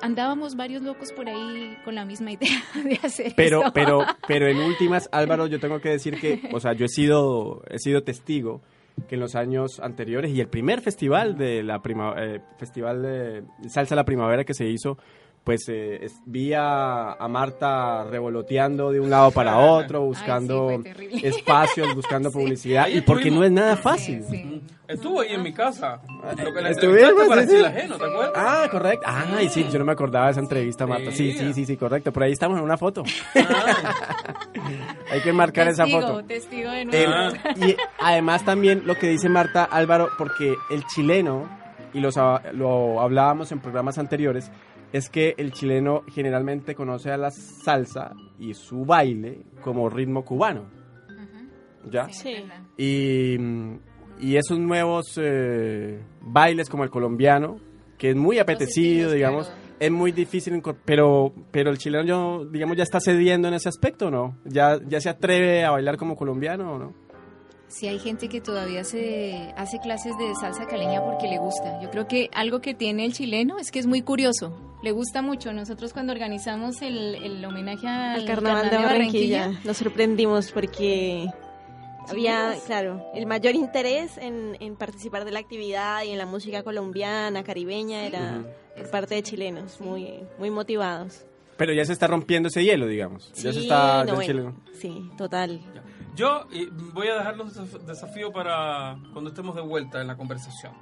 [0.01, 3.73] andábamos varios locos por ahí con la misma idea de hacer Pero, esto.
[3.73, 7.63] pero, pero en últimas, Álvaro, yo tengo que decir que, o sea, yo he sido,
[7.69, 8.61] he sido testigo
[9.09, 13.45] que en los años anteriores y el primer festival de la prima, eh, festival de
[13.69, 14.99] salsa la primavera que se hizo,
[15.45, 20.83] pues eh, es- vi a, a Marta revoloteando de un lado para otro, buscando
[21.23, 24.23] espacios, buscando publicidad y porque no es nada fácil.
[24.29, 24.63] Sí, sí.
[24.87, 26.01] Estuvo ahí en mi casa.
[26.37, 27.11] Lo que ¿Estuvieron?
[27.11, 27.65] entrevistaste para Sí, sí.
[27.65, 28.33] Ajeno, ¿te acuerdas?
[28.35, 29.07] Ah, correcto.
[29.07, 31.13] Ah, y sí, yo no me acordaba de esa entrevista, Marta.
[31.13, 31.53] Sí, Sí.
[31.55, 32.13] sí, sí, correcto.
[32.13, 33.05] Por ahí estamos en una foto.
[33.37, 33.77] Ah,
[35.13, 36.25] Hay que marcar esa foto.
[36.25, 37.13] testigo de nuevo.
[37.57, 41.49] y además también lo que dice Marta Álvaro, porque el chileno,
[41.93, 42.17] y los,
[42.53, 44.51] lo hablábamos en programas anteriores,
[44.93, 50.65] es que el chileno generalmente conoce a la salsa y su baile como ritmo cubano.
[51.91, 52.09] ¿Ya?
[52.11, 52.63] Sí, es verdad.
[52.77, 53.37] Y,
[54.21, 57.57] y esos nuevos eh, bailes como el colombiano,
[57.97, 62.83] que es muy apetecido, digamos, es muy difícil, pero, pero el chileno, yo, digamos, ya
[62.83, 64.37] está cediendo en ese aspecto, ¿o ¿no?
[64.45, 66.95] ¿Ya, ¿Ya se atreve a bailar como colombiano o no?
[67.71, 71.81] Sí, hay gente que todavía se hace clases de salsa caleña porque le gusta.
[71.81, 74.53] Yo creo que algo que tiene el chileno es que es muy curioso.
[74.83, 75.53] Le gusta mucho.
[75.53, 81.27] Nosotros cuando organizamos el, el homenaje al Al Carnaval de Barranquilla nos sorprendimos porque
[82.09, 86.65] había, claro, el mayor interés en, en participar de la actividad y en la música
[86.65, 88.43] colombiana, caribeña, era
[88.77, 91.25] por parte de chilenos, muy, muy motivados.
[91.57, 93.33] Pero ya se está rompiendo ese hielo, digamos.
[93.35, 93.99] ya se está...
[94.03, 95.61] no, ya el bueno, chileno- sí, total.
[96.17, 96.47] Yo
[96.93, 100.73] voy a dejar los desaf- desafíos para cuando estemos de vuelta en la conversación.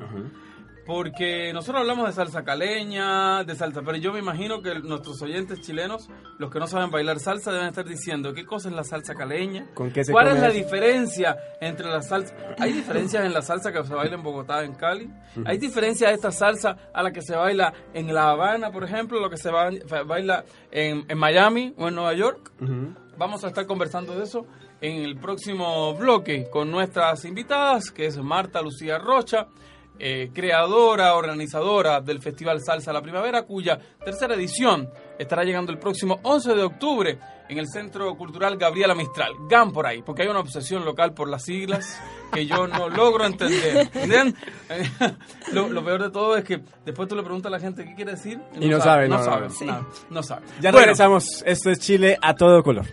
[0.86, 5.60] Porque nosotros hablamos de salsa caleña, de salsa, pero yo me imagino que nuestros oyentes
[5.60, 9.14] chilenos, los que no saben bailar salsa, deben estar diciendo, ¿qué cosa es la salsa
[9.14, 9.66] caleña?
[9.74, 10.56] ¿Con qué se ¿Cuál es la eso?
[10.56, 12.34] diferencia entre la salsa?
[12.58, 15.10] ¿Hay diferencias en la salsa que se baila en Bogotá, en Cali?
[15.44, 19.20] ¿Hay diferencia de esta salsa a la que se baila en La Habana, por ejemplo,
[19.20, 19.68] lo que se ba-
[20.06, 22.50] baila en, en Miami o en Nueva York?
[23.18, 24.46] Vamos a estar conversando de eso
[24.80, 29.48] en el próximo bloque con nuestras invitadas, que es Marta Lucía Rocha,
[30.00, 34.88] eh, creadora, organizadora del Festival Salsa La Primavera, cuya tercera edición
[35.18, 39.32] estará llegando el próximo 11 de octubre en el Centro Cultural Gabriela Mistral.
[39.48, 42.00] GAM por ahí, porque hay una obsesión local por las siglas
[42.32, 43.88] que yo no logro entender.
[43.92, 44.36] ¿Entienden?
[45.52, 47.96] lo, lo peor de todo es que después tú le preguntas a la gente qué
[47.96, 49.66] quiere decir Y no sabe, no, no, sabe, no.
[49.66, 50.46] nada, no sabe.
[50.60, 51.42] Ya Bueno, regresamos.
[51.44, 52.86] Esto es Chile a todo color.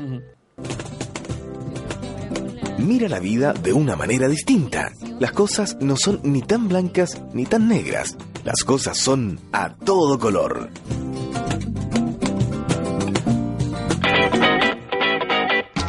[2.77, 4.91] Mira la vida de una manera distinta.
[5.19, 8.17] Las cosas no son ni tan blancas ni tan negras.
[8.43, 10.69] Las cosas son a todo color.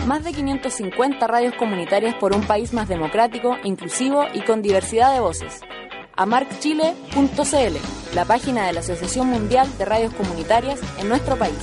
[0.06, 5.20] Más de 550 radios comunitarias por un país más democrático, inclusivo y con diversidad de
[5.20, 5.60] voces.
[6.14, 11.58] amarcchile.cl, la página de la Asociación Mundial de Radios Comunitarias en nuestro país.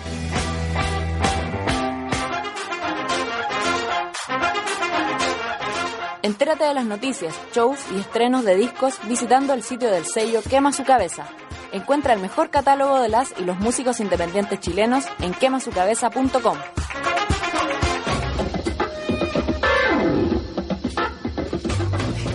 [6.24, 10.74] Entérate de las noticias, shows y estrenos de discos visitando el sitio del sello Quema
[10.74, 11.28] Su Cabeza.
[11.72, 16.58] Encuentra el mejor catálogo de las y los músicos independientes chilenos en quemasucabeza.com.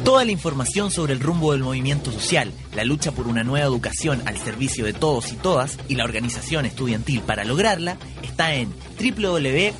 [0.08, 4.22] Toda la información sobre el rumbo del movimiento social, la lucha por una nueva educación
[4.24, 9.70] al servicio de todos y todas y la organización estudiantil para lograrla está en www.fetch.cl,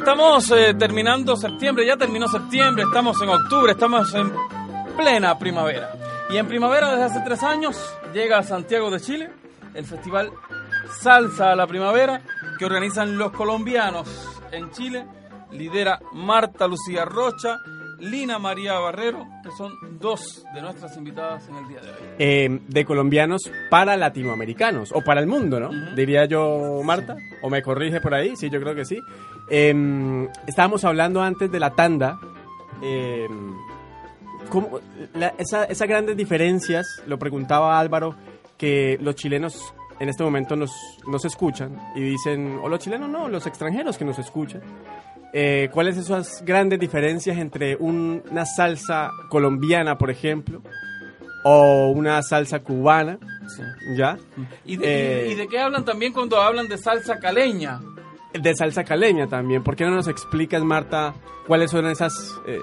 [0.00, 4.32] Estamos eh, terminando septiembre, ya terminó septiembre, estamos en octubre, estamos en
[4.96, 5.92] plena primavera.
[6.30, 7.76] Y en primavera desde hace tres años
[8.14, 9.30] llega a Santiago de Chile
[9.74, 10.32] el festival
[11.02, 12.22] Salsa a la Primavera
[12.58, 14.08] que organizan los colombianos
[14.50, 15.06] en Chile.
[15.52, 17.58] Lidera Marta Lucía Rocha,
[18.00, 21.96] Lina María Barrero, que son dos de nuestras invitadas en el día de hoy.
[22.18, 25.70] Eh, de colombianos para latinoamericanos, o para el mundo, ¿no?
[25.94, 28.98] Diría yo, Marta, o me corrige por ahí, sí, yo creo que sí.
[29.50, 32.18] Eh, estábamos hablando antes de la tanda,
[32.82, 33.26] eh,
[34.48, 34.80] ¿cómo-
[35.14, 38.14] la- esa- esas grandes diferencias, lo preguntaba Álvaro,
[38.56, 40.70] que los chilenos en este momento nos,
[41.06, 44.62] nos escuchan y dicen, o los chilenos no, los extranjeros que nos escuchan.
[45.32, 50.60] Eh, ¿Cuáles son esas grandes diferencias entre un- una salsa colombiana, por ejemplo,
[51.44, 53.18] o una salsa cubana?
[53.96, 54.16] ¿Ya?
[54.64, 54.86] ¿Y de,
[55.28, 57.80] Eh, y de qué hablan también cuando hablan de salsa caleña?
[58.32, 59.64] de salsa caleña también.
[59.64, 61.14] ¿Por qué no nos explicas, Marta,
[61.48, 62.14] cuáles son esas,
[62.46, 62.60] eh,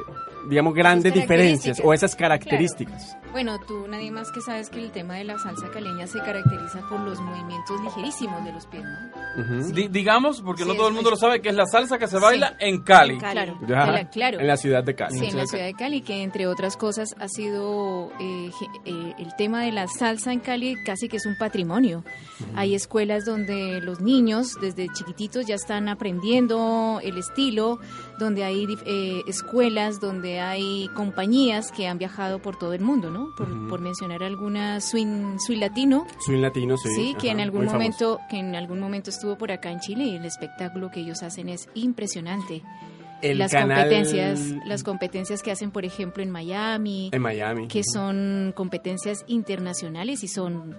[0.49, 3.17] digamos, grandes diferencias o esas características?
[3.31, 6.79] Bueno, tú nadie más que sabes que el tema de la salsa caleña se caracteriza
[6.89, 9.73] por los movimientos ligerísimos de los pies, ¿no?
[9.73, 12.07] Di- digamos, porque Sí, no todo el mundo lo sabe, que es la salsa que
[12.07, 13.19] se baila en Cali.
[13.19, 14.39] La- claro.
[14.39, 15.19] En la ciudad de Cali.
[15.19, 18.49] Sí, en la ciudad de Cali, que entre otras cosas ha sido eh,
[18.85, 22.03] eh, el tema de la salsa en Cali casi que es un patrimonio.
[22.55, 27.79] Hay escuelas donde los niños desde chiquititos ya están aprendiendo el estilo,
[28.17, 33.33] donde hay eh, escuelas, donde hay compañías que han viajado por todo el mundo, ¿no?
[33.35, 36.07] Por, mencionar alguna swing, swing latino.
[36.25, 36.89] Swing latino, sí.
[36.95, 37.75] Sí, que ajá, en algún famoso.
[37.75, 41.23] momento que en algún momento estuvo por acá en Chile y el espectáculo que ellos
[41.23, 42.63] hacen es impresionante.
[43.21, 47.67] El las canal- competencias, las competencias que hacen, por ejemplo, en Miami, En Miami.
[47.67, 50.75] que son competencias internacionales y son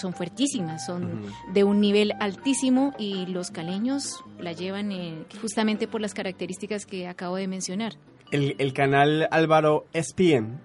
[0.00, 1.22] son fuertísimas, son
[1.52, 7.08] de un nivel altísimo y los caleños la llevan eh, justamente por las características que
[7.08, 7.94] acabo de mencionar.
[8.30, 10.58] El, el canal Álvaro ESPN,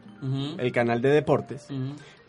[0.57, 1.67] el canal de deportes,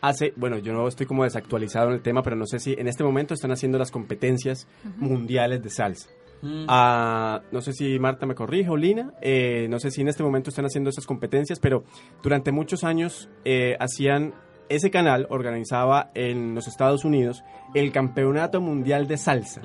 [0.01, 2.87] hace, bueno, yo no estoy como desactualizado en el tema, pero no sé si en
[2.87, 4.67] este momento están haciendo las competencias
[4.97, 6.09] mundiales de salsa.
[6.41, 6.65] Mm.
[6.67, 10.23] Ah, no sé si Marta me corrige o Lina, eh, no sé si en este
[10.23, 11.83] momento están haciendo esas competencias, pero
[12.23, 14.33] durante muchos años eh, hacían,
[14.69, 19.61] ese canal organizaba en los Estados Unidos el Campeonato Mundial de Salsa.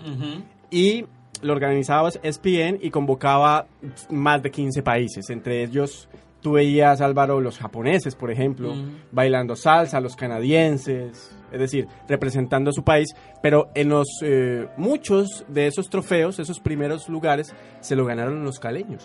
[0.71, 1.07] Y
[1.43, 3.67] lo organizaba ESPN y convocaba
[4.11, 6.09] más de 15 países, entre ellos
[6.45, 8.75] tú veías, Álvaro, los japoneses, por ejemplo,
[9.11, 13.09] bailando salsa, los canadienses, es decir, representando a su país,
[13.43, 18.59] pero en los eh, muchos de esos trofeos, esos primeros lugares, se lo ganaron los
[18.59, 19.05] caleños.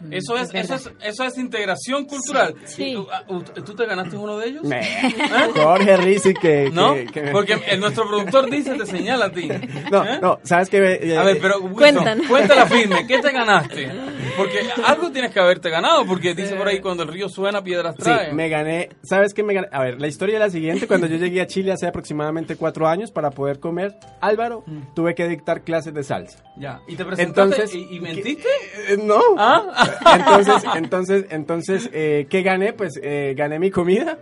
[0.00, 2.54] Mm, Eso es, eso es, eso es integración cultural.
[2.64, 2.84] Sí.
[2.90, 3.22] ¿Y ¿Tú, ah,
[3.64, 4.64] ¿Tú te ganaste uno de ellos?
[4.64, 5.14] Me- ¿Eh?
[5.54, 6.70] Jorge Rizzi que...
[6.72, 6.94] ¿No?
[6.94, 9.48] que- que- Porque el- nuestro productor dice, te señala a ti.
[9.90, 10.18] No, ¿Eh?
[10.20, 10.78] no, ¿sabes qué?
[11.02, 12.26] Eh, A ver, pero Wilson, Cuéntanos.
[12.26, 13.92] cuéntala firme, ¿qué te ganaste?
[14.36, 17.94] Porque algo tienes que haberte ganado, porque dice por ahí cuando el río suena, piedras
[17.96, 18.32] Sí, trae.
[18.32, 18.88] me gané.
[19.02, 19.68] ¿Sabes qué me gané?
[19.72, 20.86] A ver, la historia es la siguiente.
[20.86, 24.64] Cuando yo llegué a Chile hace aproximadamente cuatro años para poder comer Álvaro,
[24.94, 26.38] tuve que dictar clases de salsa.
[26.56, 28.48] Ya, ¿y te presentaste Entonces, y, y mentiste?
[28.88, 29.20] Eh, no.
[29.38, 29.88] ¿Ah?
[30.16, 32.72] Entonces, entonces, entonces, eh, ¿qué gané?
[32.72, 34.18] Pues eh, gané mi comida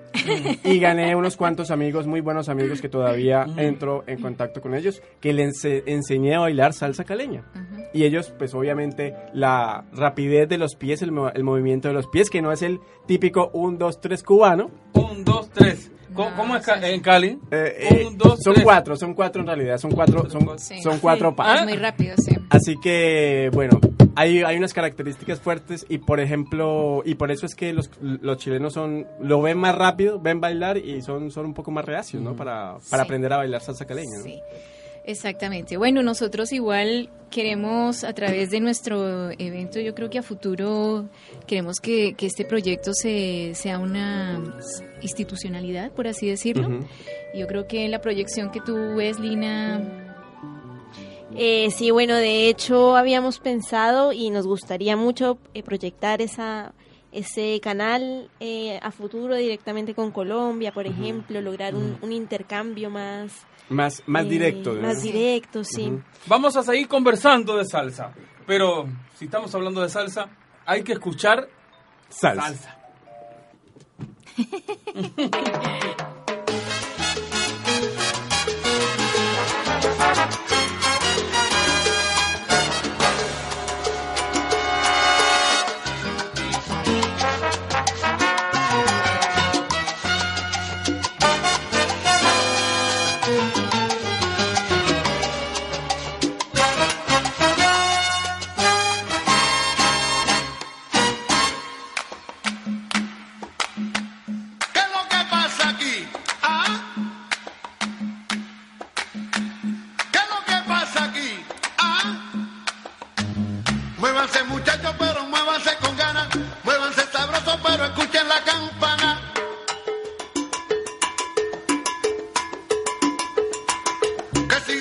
[0.64, 5.02] y gané unos cuantos amigos, muy buenos amigos que todavía entro en contacto con ellos,
[5.20, 7.42] que les ense- enseñé a bailar salsa caleña.
[7.92, 12.06] Y ellos, pues obviamente, la rapidez de los pies, el, mo- el movimiento de los
[12.06, 14.70] pies, que no es el típico 1, 2, 3 cubano.
[14.94, 15.90] Un, dos, tres.
[16.14, 17.38] ¿Cómo, cómo es ca- en Cali?
[17.52, 18.64] Eh, eh, Un, dos, son tres.
[18.64, 20.80] cuatro, son cuatro en realidad, son cuatro, son, Sí.
[20.82, 21.66] son cuatro Sí, pasos.
[21.66, 22.36] muy rápido, sí.
[22.50, 23.78] Así que, bueno,
[24.16, 28.38] hay, hay unas características fuertes y, por ejemplo, y por eso es que los, los
[28.38, 32.20] chilenos son lo ven más rápido, ven bailar y son, son un poco más reacios,
[32.22, 32.34] ¿no?
[32.34, 33.06] Para, para Sí.
[33.06, 34.24] aprender a bailar salsa caleña, ¿no?
[34.24, 34.40] Sí,
[35.04, 35.76] exactamente.
[35.76, 41.08] Bueno, nosotros igual queremos a través de nuestro evento, yo creo que a futuro
[41.46, 44.40] queremos que, que este proyecto se, sea una
[45.00, 46.68] institucionalidad, por así decirlo.
[46.68, 46.86] Ujú.
[47.34, 49.80] Yo creo que la proyección que tú ves, Lina,
[51.36, 56.72] Eh, sí, bueno, de hecho habíamos pensado y nos gustaría mucho eh, proyectar esa
[57.12, 63.46] ese canal eh, a futuro directamente con Colombia, por ejemplo, lograr un, un intercambio más
[63.70, 64.74] Más, más eh, directo.
[64.74, 64.82] ¿no?
[64.82, 65.92] más directo, sí.
[66.26, 68.12] Vamos a seguir conversando de salsa.
[68.46, 70.28] Pero si estamos hablando de salsa,
[70.66, 71.48] hay que escuchar
[72.08, 72.42] Salsa.
[72.42, 72.76] salsa.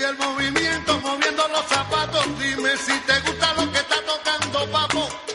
[0.10, 2.26] el movimiento, moviendo los zapatos.
[2.39, 5.29] Dime si te gusta lo que está tocando, papo.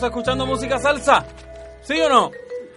[0.00, 1.26] Estábamos escuchando música salsa.
[1.82, 2.30] ¿Sí o no?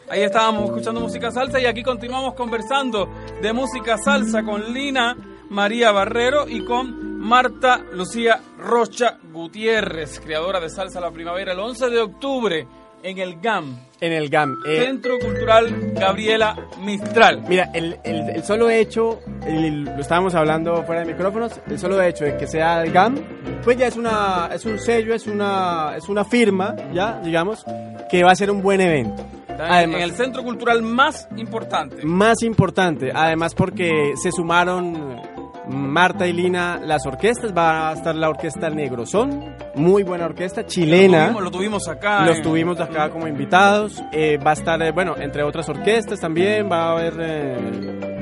[0.10, 3.08] Ahí estábamos escuchando música salsa y aquí continuamos conversando
[3.42, 5.16] de música salsa con Lina
[5.50, 11.90] María Barrero y con Marta Lucía Rocha Gutiérrez, creadora de Salsa La Primavera, el 11
[11.90, 12.68] de octubre
[13.02, 14.58] en el GAM, En el GAM.
[14.68, 17.44] eh, Centro Cultural Gabriela Mistral.
[17.48, 22.02] Mira, el, el- el solo hecho, el- lo estábamos hablando fuera de micrófonos, el solo
[22.02, 23.16] hecho de que sea el GAM,
[23.64, 27.66] pues ya es una es un sello, es una es una firma, ya, digamos,
[28.10, 29.24] que va a ser un buen evento.
[29.70, 31.98] en el centro cultural más importante.
[32.04, 35.22] Más importante, además porque se sumaron
[35.70, 41.20] Marta y Lina las orquestas, va a estar la orquesta Negrozón, muy buena orquesta, chilena.
[41.20, 42.26] Lo tuvimos, lo tuvimos acá.
[42.26, 44.04] Los tuvimos acá como invitados.
[44.12, 48.13] Eh, va a estar, eh, bueno, entre otras orquestas también, va a haber...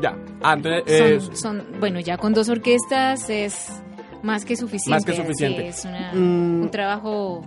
[0.00, 0.16] Ya.
[0.42, 3.82] Ah, eh, Son, son- bueno, ya con dos orquestas es
[4.22, 4.90] más que suficiente.
[4.90, 5.68] Más que suficiente.
[5.68, 6.62] Es una- Mm.
[6.62, 7.44] un trabajo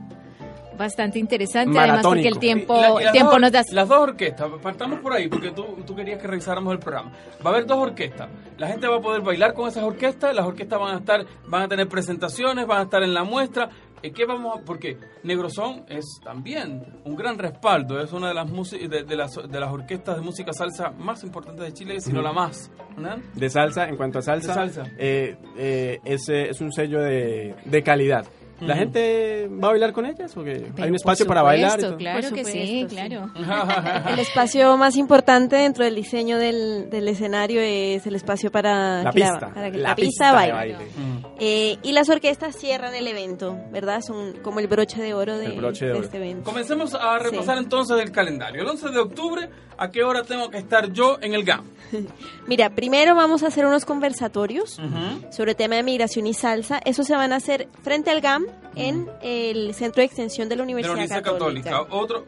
[0.78, 3.64] bastante interesante, además porque el tiempo, la- el tiempo dos- nos da...
[3.74, 7.12] Las dos orquestas, partamos por ahí, porque tú, tú querías que revisáramos el programa.
[7.46, 8.30] Va a haber dos orquestas.
[8.58, 11.64] La gente va a poder bailar con esas orquestas, las orquestas van a estar, van
[11.64, 13.70] a tener presentaciones, van a estar en la muestra.
[14.02, 19.04] ¿Qué vamos a- Porque Negrozón es también un gran respaldo, es una de las, de,
[19.04, 22.28] de las, de las orquestas de música salsa más importantes de Chile, si no Ujú.
[22.28, 22.72] la más.
[22.98, 23.16] ¿no?
[23.34, 24.84] de salsa, en cuanto a salsa, salsa.
[24.98, 28.26] eh, eh, es, es un sello de, de calidad.
[28.62, 30.32] ¿La gente va a bailar con ellas?
[30.34, 31.72] Porque hay Pero un espacio por para bailar.
[31.80, 31.98] supuesto?
[31.98, 32.96] Claro que sí, supuesto, sí.
[32.96, 33.30] claro.
[34.10, 39.12] El espacio más importante dentro del diseño del, del escenario es el espacio para La
[39.12, 39.52] que pista.
[39.54, 40.54] para que La la, pista pista baile.
[40.54, 40.78] baile.
[41.40, 44.02] Eh, y las orquestas cierran el evento, ¿verdad?
[44.02, 46.06] Son como el broche de oro de, El broche de de oro.
[46.06, 46.44] este evento.
[46.44, 48.62] Comencemos a repasar entonces el calendario.
[48.62, 49.50] El 11 de octubre,
[49.80, 51.64] ¿a qué hora tengo que estar yo en el GAM?
[52.48, 55.32] Mira, primero vamos a hacer unos conversatorios Ujú.
[55.32, 56.80] sobre tema de migración y salsa.
[56.86, 60.64] Eso se van a hacer frente al GAM en el Centro de Extensión de la
[60.64, 61.70] de la Universidad, Universidad Católica.
[61.72, 61.96] Católica.
[61.96, 62.28] Otro,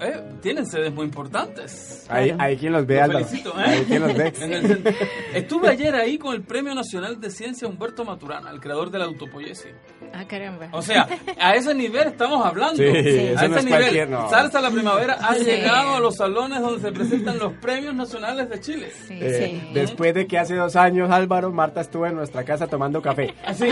[0.00, 2.06] eh, tienen sedes muy importantes.
[2.08, 3.64] Ahí, ahí quien los ve, Los felicito, ¿eh?
[3.64, 4.32] Ahí quien los ve.
[4.40, 4.96] El.
[5.34, 9.04] Estuve ayer ahí con el Premio Nacional de Ciencia Humberto Maturana, el creador de la
[9.04, 9.72] autopoiesis.
[10.14, 10.68] Ah, caramba.
[10.72, 11.06] O sea,
[11.40, 12.76] a ese nivel estamos hablando.
[12.76, 14.10] Sí, a eso ese no es nivel.
[14.10, 14.28] no.
[14.30, 15.44] Salsa la Primavera ha Sí.
[15.44, 18.88] llegado a los salones donde se presentan los premios nacionales de Chile.
[19.10, 23.34] Eh, Después de que hace dos años, Álvaro, Marta estuvo en nuestra casa tomando café.
[23.54, 23.68] Sí.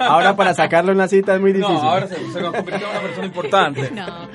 [0.00, 1.88] Ahora para sacarlo en la cita es muy No, difícil.
[1.88, 3.90] ahora se, se convirtió en una persona importante.
[3.90, 4.28] No,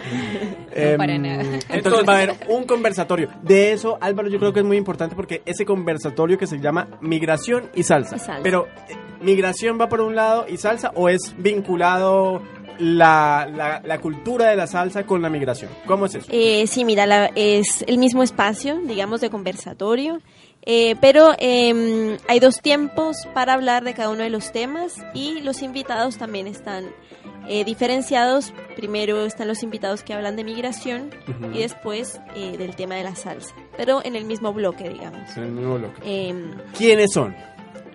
[0.73, 1.43] Em, para nada.
[1.69, 3.29] Entonces va a haber un conversatorio.
[3.41, 6.87] De eso, Álvaro, yo creo que es muy importante porque ese conversatorio que se llama
[7.01, 8.15] Migración y Salsa.
[8.15, 8.39] Y salsa.
[8.43, 12.41] Pero, eh, ¿migración va por un lado y salsa o es vinculado
[12.79, 15.69] la, la, la cultura de la salsa con la migración?
[15.85, 16.27] ¿Cómo es eso?
[16.31, 20.19] Eh, sí, mira, la- es el mismo espacio, digamos, de conversatorio,
[20.63, 25.41] eh, pero eh, hay dos tiempos para hablar de cada uno de los temas y
[25.41, 26.85] los invitados también están
[27.47, 28.53] eh, diferenciados.
[28.75, 31.09] Primero están los invitados que hablan de migración
[31.53, 35.29] y después eh, del tema de la salsa, pero en el mismo bloque, digamos.
[35.31, 36.01] Es el mismo bloque.
[36.03, 37.35] Em, ¿Quiénes son?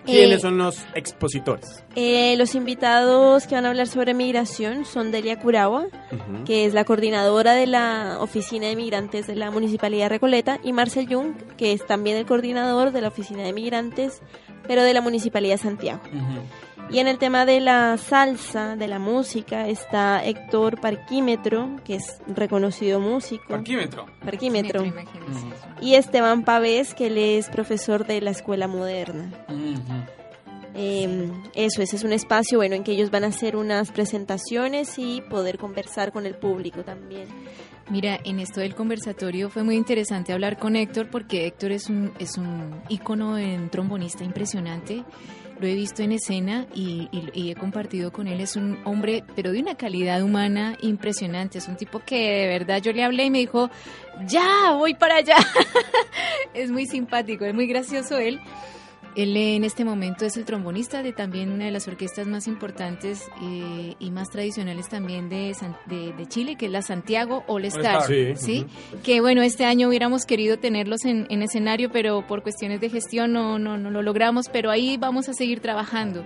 [0.05, 1.83] ¿Quiénes Eh, son los expositores?
[1.97, 6.45] eh, los invitados que van a hablar sobre migración son Delia Curagua, Ujú.
[6.45, 10.73] que es la coordinadora de la Oficina de Migrantes de la Municipalidad de Recoleta, y
[10.73, 14.21] Marcel Jung, que es también el coordinador de la Oficina de Migrantes,
[14.67, 16.01] pero de la Municipalidad de Santiago.
[16.91, 22.21] Y en el tema de la salsa, de la música, está Héctor Parquímetro, que es
[22.29, 23.49] reconocido músico.
[23.49, 24.07] Parquímetro.
[24.25, 24.85] Parquímetro.
[24.85, 25.47] imagínese.
[25.81, 29.31] Y Esteban Pavés, que él es profesor de la Escuela Moderna.
[30.77, 34.99] Eh, eso, ese es un espacio bueno en que ellos van a hacer unas presentaciones
[34.99, 37.29] y poder conversar con el público también.
[37.91, 42.13] Mira, en esto del conversatorio fue muy interesante hablar con Héctor porque Héctor es un,
[42.19, 45.05] es un ícono en trombonista impresionante.
[45.61, 48.41] Lo he visto en escena y, he compartido con él.
[48.41, 51.59] Es un hombre, pero de una calidad humana impresionante.
[51.59, 53.71] Es un tipo que de verdad yo le hablé y me dijo,
[54.27, 55.37] ya, voy para allá.
[56.55, 58.41] es muy simpático, es muy gracioso él.
[59.17, 63.23] Él en este momento es el trombonista de también una de las orquestas más importantes
[63.43, 67.65] eh, y más tradicionales también de, San- de, de Chile, que es la Santiago All
[67.67, 68.03] Star.
[68.03, 68.67] Sí, Sí,
[69.05, 73.33] que bueno, este año hubiéramos querido tenerlos en, en escenario, pero por cuestiones de gestión
[73.33, 76.25] no, no, no lo logramos, pero ahí vamos a seguir trabajando.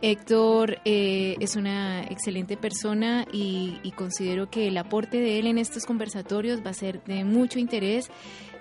[0.00, 5.58] Héctor eh, es una excelente persona y, y considero que el aporte de él en
[5.58, 8.08] estos conversatorios va a ser de mucho interés.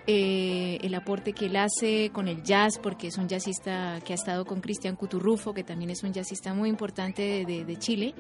[0.10, 4.16] Eh, el aporte que él hace con el jazz, porque es un jazzista que ha
[4.16, 8.16] estado con Cristian Cuturrufo, que también es un jazzista muy importante de, Chile.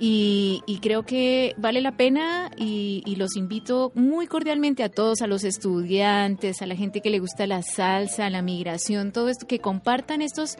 [0.00, 5.22] Y, y creo que vale la pena y, y los invito muy cordialmente a todos,
[5.22, 9.46] a los estudiantes, a la gente que le gusta la salsa, la migración, todo esto,
[9.46, 10.56] que compartan estos,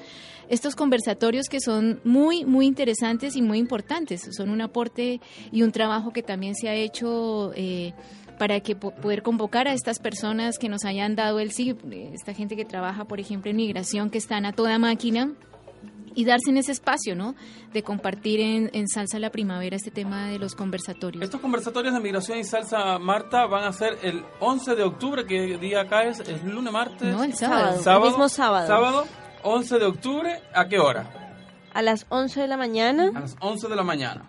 [0.49, 4.28] estos conversatorios que son muy, muy interesantes y muy importantes.
[4.36, 5.20] Son un aporte
[5.51, 7.93] y un trabajo que también se ha hecho eh,
[8.39, 11.76] para que po- poder convocar a estas personas que nos hayan dado el sí,
[12.12, 15.32] esta gente que trabaja, por ejemplo, en migración, que están a toda máquina
[16.14, 17.34] y darse en ese espacio, ¿no?
[17.72, 21.22] De compartir en, en Salsa la Primavera este tema de los conversatorios.
[21.22, 25.59] Estos conversatorios de migración y salsa, Marta, van a ser el 11 de octubre, que
[25.59, 27.14] día acá es, es lunes, martes.
[27.14, 27.80] No, el sábado.
[27.84, 28.66] El mismo sábado.
[28.66, 29.05] Sábado,
[29.45, 31.09] 11 de octubre, ¿a qué hora?
[31.79, 33.12] A las 11 de la mañana.
[33.14, 34.24] A las 11 de la mañana.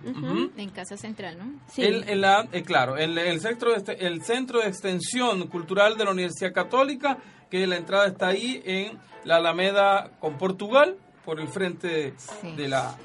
[0.56, 1.46] En Casa Central, ¿no?
[1.72, 1.82] Sí.
[1.82, 5.98] El, el- la- eh, claro, el, el centro de este- el Centro de Extensión Cultural
[5.98, 7.18] de la Universidad Católica,
[7.50, 10.96] que la entrada está ahí en la Alameda con Portugal,
[11.26, 12.52] por el frente Sí.
[12.56, 12.96] de la...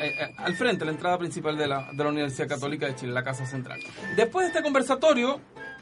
[0.00, 3.12] eh, eh, al frente, la entrada principal de la, de la Universidad Católica de Chile,
[3.12, 3.80] la Casa Central.
[4.16, 5.40] Después de este conversatorio,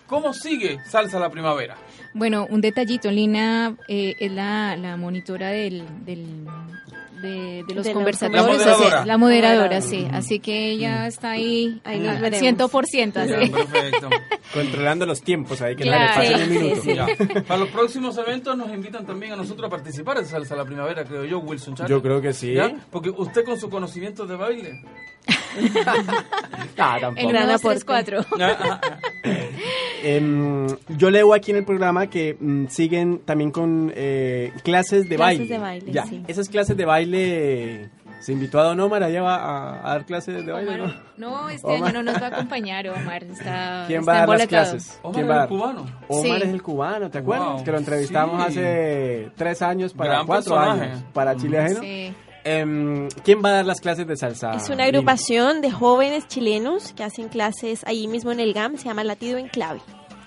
[0.09, 1.77] ¿cómo sigue Salsa la Primavera?
[2.15, 6.47] Bueno, un detallito, Lina eh, es la, la monitora del, del-
[7.23, 8.45] de, de los De los conversatorios.
[8.47, 8.87] La moderadora.
[8.87, 10.07] o sea, la moderadora, sí.
[10.13, 12.71] Así que ella está ahí, Ahí nos al veremos.
[12.73, 13.13] 100%.
[13.15, 13.51] Ya, Así.
[13.51, 14.11] perfecto.
[14.55, 16.15] Controlando los tiempos ahí, que Claro.
[16.17, 16.83] no le pasen un Sí, minuto.
[16.83, 17.43] sí, Ya.
[17.45, 21.05] Para los próximos eventos nos invitan también a nosotros a participar de Salsa la Primavera,
[21.05, 21.91] creo yo, Wilson Chávez.
[21.91, 22.55] Yo creo que sí.
[22.55, 22.73] ¿Ya?
[22.91, 24.83] Porque usted con su conocimiento de baile.
[26.81, 27.33] Ah, En tampoco.
[27.33, 27.85] Dos, tres, aporte.
[27.85, 28.25] cuatro.
[28.41, 28.99] Ah, ah.
[30.03, 30.67] Em,
[30.97, 35.39] yo leo aquí en el programa que mm, siguen también con eh, clases de Clases
[35.41, 35.55] baile.
[35.55, 36.23] de baile, Ya, sí.
[36.29, 37.08] esas clases de baile.
[38.21, 40.75] ¿Se invitó a Don Omar allá va a, a dar clases de baile?
[40.81, 41.31] Omar, ¿no?
[41.31, 41.91] no, este Omar.
[41.91, 43.23] año no nos va a acompañar, Omar.
[43.25, 44.99] Está, ¿Quién está va a dar las clases?
[45.03, 45.87] Omar ¿Quién es va el cubano.
[46.09, 46.43] Omar Sí.
[46.49, 47.49] es el cubano, ¿te acuerdas?
[47.53, 48.49] Wow, que lo entrevistamos sí.
[48.59, 50.85] hace tres años para Gran cuatro personaje.
[50.91, 51.81] años para Chile Ajeno.
[51.81, 52.15] Sí.
[52.45, 54.53] Em, ¿Quién va a dar las clases de salsa?
[54.53, 54.99] Es una Lina?
[54.99, 59.39] agrupación de jóvenes chilenos que hacen clases ahí mismo en el GAM, se llama Latido
[59.39, 59.81] en Clave.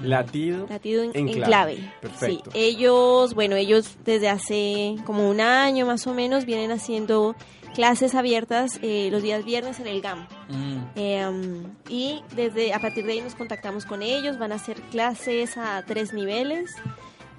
[0.03, 0.67] Latido.
[0.69, 1.75] Latido en, En en clave.
[1.75, 1.93] clave.
[2.01, 2.51] Perfecto.
[2.51, 7.35] Sí, ellos, bueno, ellos desde hace como un año más o menos vienen haciendo
[7.73, 10.27] clases abiertas eh, los días viernes en el GAM.
[10.49, 10.77] Mm.
[10.95, 14.81] Eh, um, y desde a partir de ahí nos contactamos con ellos, van a hacer
[14.91, 16.71] clases a tres niveles.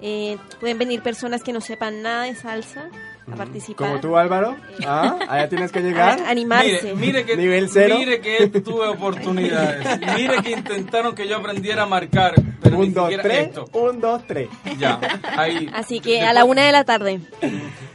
[0.01, 2.89] Eh, pueden venir personas que no sepan nada de salsa
[3.31, 3.87] a participar.
[3.87, 4.57] Como tú, Álvaro.
[4.85, 6.19] Ah, allá tienes que llegar.
[6.21, 6.93] A- animarse.
[6.93, 7.95] Mire, mire que, Nivel cero.
[7.97, 9.99] mire que tuve oportunidades.
[10.17, 13.47] Mire que intentaron que yo aprendiera a marcar, pero ni un, dos, siquiera tres.
[13.47, 13.65] esto.
[13.73, 14.49] Un, dos, tres.
[14.77, 14.99] Ya,
[15.37, 15.69] ahí.
[15.73, 17.21] Así que a la una de la tarde.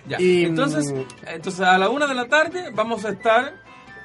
[0.09, 0.19] Ya.
[0.19, 3.53] Y, entonces, mm, entonces, a la una de la tarde vamos a estar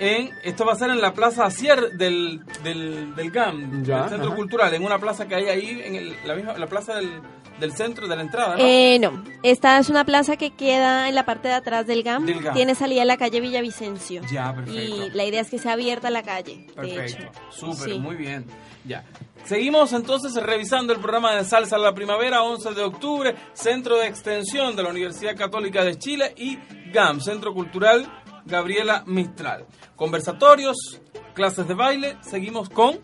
[0.04, 4.10] en, esto va a ser en la plaza Acier del, del, del GAM, Ya, del
[4.10, 4.36] Centro ajá.
[4.36, 7.22] Cultural, en una plaza que hay ahí, en el- la misma la plaza del,
[7.60, 8.64] del centro, de la entrada, ¿no?
[8.66, 12.26] Eh, no, esta es una plaza que queda en la parte de atrás del GAM.
[12.26, 12.54] Del GAM.
[12.54, 14.22] Tiene salida a la calle Villavicencio.
[14.32, 14.80] ya, perfecto.
[14.82, 16.68] Y la idea es que sea abierta la calle.
[16.76, 17.99] Perfecto, súper, Sí.
[17.99, 18.45] muy bien.
[18.86, 19.04] Ya.
[19.45, 24.08] Seguimos entonces revisando el programa de Salsa a la Primavera, 11 de octubre, Centro de
[24.08, 26.58] Extensión de la Universidad Católica de Chile y
[26.91, 28.06] GAM, Centro Cultural
[28.46, 29.66] Gabriela Mistral.
[29.96, 31.02] Conversatorios,
[31.34, 33.00] clases de baile, seguimos con...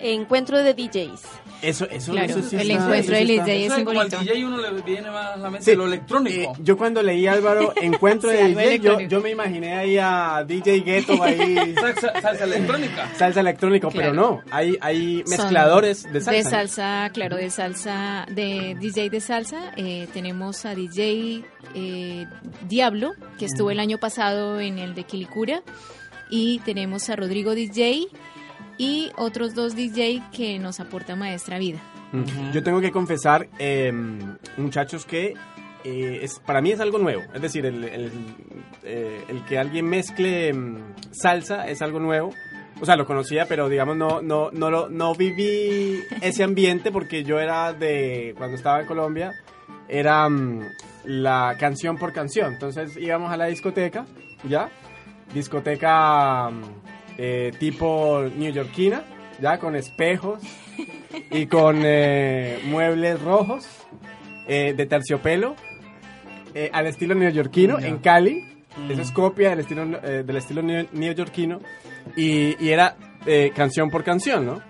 [0.00, 1.22] Encuentro de DJs.
[1.62, 3.26] Eso, eso, Claro, eso sí el está- encuentro del.
[3.28, 3.72] DJ es.
[3.84, 4.10] Como al.
[4.10, 5.76] DJ uno le viene más a la mente Sí.
[5.76, 6.52] lo electrónico.
[6.52, 10.44] Eh, yo cuando leí Álvaro Encuentro Sí, de DJ, yo, yo me imaginé ahí a
[10.46, 13.10] DJ Ghetto ahí salsa, salsa electrónica.
[13.16, 14.14] salsa electrónico, pero Claro.
[14.14, 16.30] no, hay, hay Son mezcladores de salsa.
[16.32, 19.72] De salsa, claro, de salsa, de DJ de salsa.
[19.76, 21.44] Eh, tenemos a DJ
[21.74, 22.26] eh,
[22.68, 25.62] Diablo, que estuvo el año pasado en el de Quilicura.
[26.30, 28.06] Y tenemos a Rodrigo DJ
[28.78, 31.80] y otros dos DJ que nos aporta Maestra Vida.
[32.52, 33.92] Yo tengo que confesar, eh,
[34.56, 35.34] muchachos, que
[35.82, 37.22] eh, es, para mí es algo nuevo.
[37.34, 38.12] Es decir, el, el,
[38.84, 42.32] eh, el que alguien mezcle mm, salsa es algo nuevo.
[42.80, 47.22] O sea, lo conocía, pero digamos, no, no, no, lo, no viví ese ambiente porque
[47.24, 49.32] yo era de, cuando estaba en Colombia,
[49.88, 50.60] era mm,
[51.04, 52.52] la canción por canción.
[52.52, 54.06] Entonces íbamos a la discoteca,
[54.48, 54.70] ¿ya?
[55.34, 56.50] Discoteca
[57.18, 59.02] eh, tipo neoyorquina,
[59.40, 59.58] ¿ya?
[59.58, 60.40] Con espejos
[61.30, 63.66] y con eh, muebles rojos
[64.48, 65.54] eh, de terciopelo
[66.54, 67.88] eh, al estilo neoyorquino Ya.
[67.88, 68.44] en Cali.
[68.88, 71.60] Eso es copia del estilo, del estilo neo- neoyorquino.
[72.16, 72.96] Y, y era
[73.54, 74.60] canción por canción, ¿no?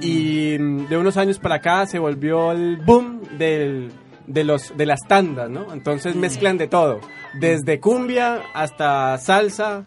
[0.00, 3.90] Y mm, de unos años para acá se volvió el boom del,
[4.26, 5.72] de, los, de las tandas, ¿no?
[5.72, 7.00] Entonces mezclan de todo,
[7.40, 9.86] desde cumbia hasta salsa.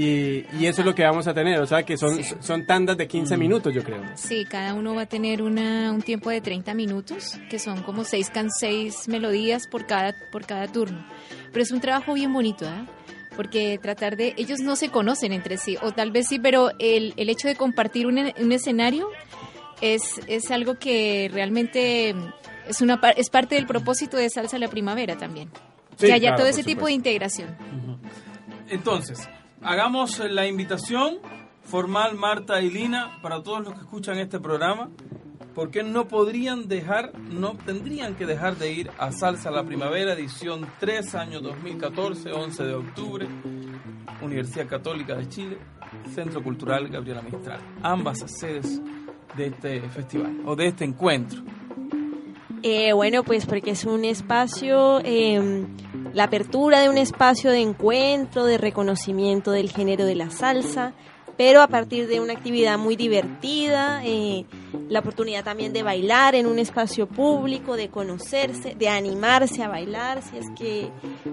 [0.00, 2.34] Y, y eso es lo que vamos a tener, o sea que son, Sí.
[2.38, 4.00] son tandas de 15 minutos, yo creo.
[4.14, 8.04] Sí, cada uno va a tener una, un tiempo de 30 minutos, que son como
[8.04, 11.04] seis, can, seis melodías por cada, por cada turno.
[11.52, 12.86] Pero es un trabajo bien bonito, ¿ah?
[13.34, 17.12] porque tratar de, ellos no se conocen entre sí, o tal vez sí, pero el,
[17.16, 19.08] el hecho de compartir un, un escenario
[19.80, 22.14] es, es algo que realmente
[22.68, 25.50] es, una, es parte del propósito de Salsa la Primavera también.
[25.96, 27.56] Sí, que haya claro, todo ese tipo de integración.
[28.68, 29.28] Entonces,
[29.62, 31.18] hagamos la invitación
[31.62, 34.88] formal, Marta y Lina, para todos los que escuchan este programa,
[35.54, 40.66] porque no podrían dejar, no tendrían que dejar de ir a Salsa la Primavera, edición
[40.78, 43.28] 3, año 2014, 11 de octubre,
[44.22, 45.58] Universidad Católica de Chile,
[46.14, 48.80] Centro Cultural Gabriela Mistral, ambas sedes
[49.36, 51.42] de este festival o de este encuentro.
[52.62, 55.66] Eh, bueno, pues porque es un espacio, eh,
[56.14, 60.92] la apertura de un espacio de encuentro, de reconocimiento del género de la salsa,
[61.36, 64.44] pero a partir de una actividad muy divertida, eh,
[64.88, 70.22] la oportunidad también de bailar en un espacio público, de conocerse, de animarse a bailar,
[70.22, 70.88] si es que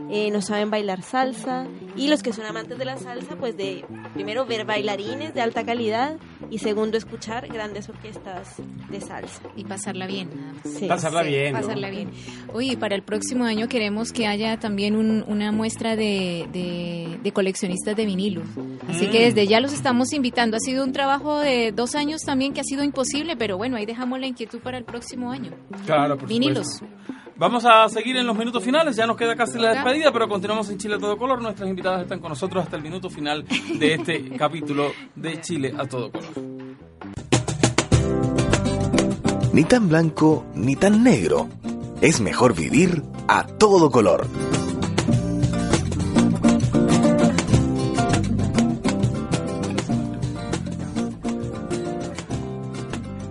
[0.10, 1.66] eh, no saben bailar salsa,
[1.96, 5.64] y los que son amantes de la salsa, pues de primero ver bailarines de alta
[5.66, 6.18] calidad
[6.52, 8.56] y segundo escuchar grandes orquestas
[8.90, 9.42] de salsa.
[9.56, 10.74] Y pasarla bien, nada más.
[10.74, 10.86] Sí.
[10.88, 11.62] Pasarla bien, ¿no?
[11.62, 12.12] Pasarla bien.
[12.54, 17.32] Oye, para el próximo año queremos que haya también un- una muestra de, de- de
[17.32, 18.42] coleccionistas de vinilo.
[18.90, 19.12] Así Mm.
[19.12, 20.58] que desde ya los estamos invitando.
[20.58, 23.86] Ha sido un trabajo de dos años también que ha sido imposible, pero bueno, ahí
[23.86, 25.52] dejamos la inquietud para el próximo año.
[25.86, 26.68] Claro, por Vinilos.
[26.78, 27.16] supuesto.
[27.38, 30.70] Vamos a seguir en los minutos finales, ya nos queda casi la despedida, pero continuamos
[30.70, 31.42] en Chile a todo color.
[31.42, 35.86] Nuestras invitadas están con nosotros hasta el minuto final de este capítulo de Chile a
[35.86, 36.32] todo color.
[39.52, 41.50] Ni tan blanco ni tan negro.
[42.02, 44.28] Es mejor vivir a todo color.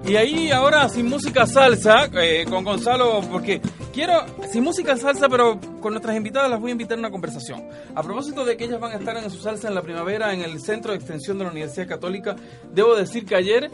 [0.07, 4.13] Y ahí ahora sin música salsa, eh, con Gonzalo, porque quiero,
[4.53, 7.67] sin música salsa, pero con nuestras invitadas las voy a invitar a una conversación.
[7.95, 10.43] A propósito de que ellas van a estar en su salsa en la primavera en
[10.43, 12.37] el Centro de Extensión de la Universidad Católica,
[12.71, 13.71] debo decir que ayer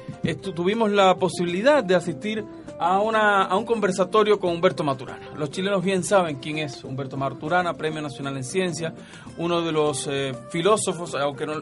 [0.55, 2.45] tuvimos la posibilidad de asistir
[2.81, 5.29] a, una, a un conversatorio con Humberto Maturana.
[5.37, 8.95] Los chilenos bien saben quién es Humberto Maturana, Premio Nacional en Ciencia,
[9.37, 11.61] uno de los eh, filósofos, aunque no,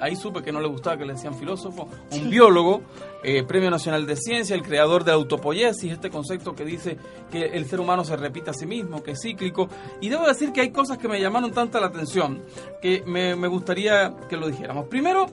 [0.00, 2.80] ahí supe que no le gustaba que le decían filósofo, un biólogo,
[3.22, 6.96] eh, Premio Nacional de Ciencia, el creador de autopoiesis, este concepto que dice
[7.30, 9.68] que el ser humano se repite a sí mismo, que es cíclico.
[10.00, 12.42] Y debo decir que hay cosas que me llamaron tanta la atención
[12.80, 14.86] que me, me gustaría que lo dijéramos.
[14.86, 15.26] Primero,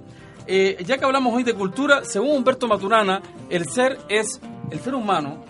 [0.53, 4.95] eh, ya que hablamos hoy de cultura, según Humberto Maturana, el ser es, el ser
[4.95, 5.43] humano,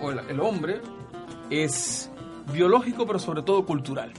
[0.00, 0.80] o el, hombre,
[1.50, 2.10] es
[2.52, 4.12] biológico pero sobre todo cultural.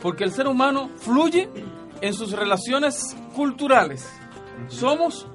[0.00, 1.48] Porque el ser humano fluye
[2.00, 4.08] en sus relaciones culturales.
[4.68, 5.26] Somos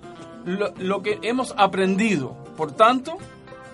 [0.46, 2.36] lo, que hemos aprendido.
[2.58, 3.18] Por tanto,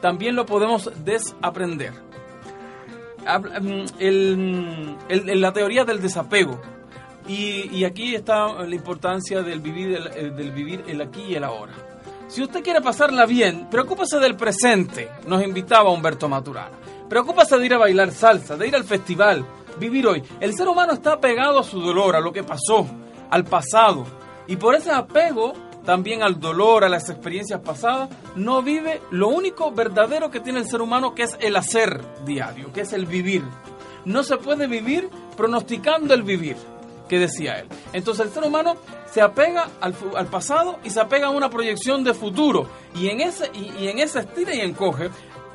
[0.01, 1.93] también lo podemos desaprender.
[3.61, 6.59] Mm, el- el- la teoría del desapego.
[7.29, 11.43] Y, aquí está la importancia del vivir el, el- del vivir el aquí y el
[11.43, 11.73] ahora.
[12.27, 16.71] Si usted quiere pasarla bien, preocúpese del presente, nos invitaba Humberto Maturana.
[17.07, 19.45] Preocúpese de ir a bailar salsa, de ir al festival,
[19.79, 20.23] vivir hoy.
[20.39, 22.87] El ser humano está apegado a su dolor, a lo que pasó,
[23.29, 24.05] al pasado.
[24.47, 25.53] Y por ese apego
[25.85, 30.67] también al dolor, a las experiencias pasadas, no vive lo único verdadero que tiene el
[30.67, 33.43] ser humano, que es el hacer diario, que es el vivir.
[34.05, 36.57] No se puede vivir pronosticando el vivir,
[37.09, 37.67] que decía él.
[37.91, 38.77] Entonces el ser humano
[39.11, 39.93] se apega al,
[40.27, 42.69] pasado y se apega a una proyección de futuro.
[42.95, 45.09] Y en ese, y, y en ese estira y encoge,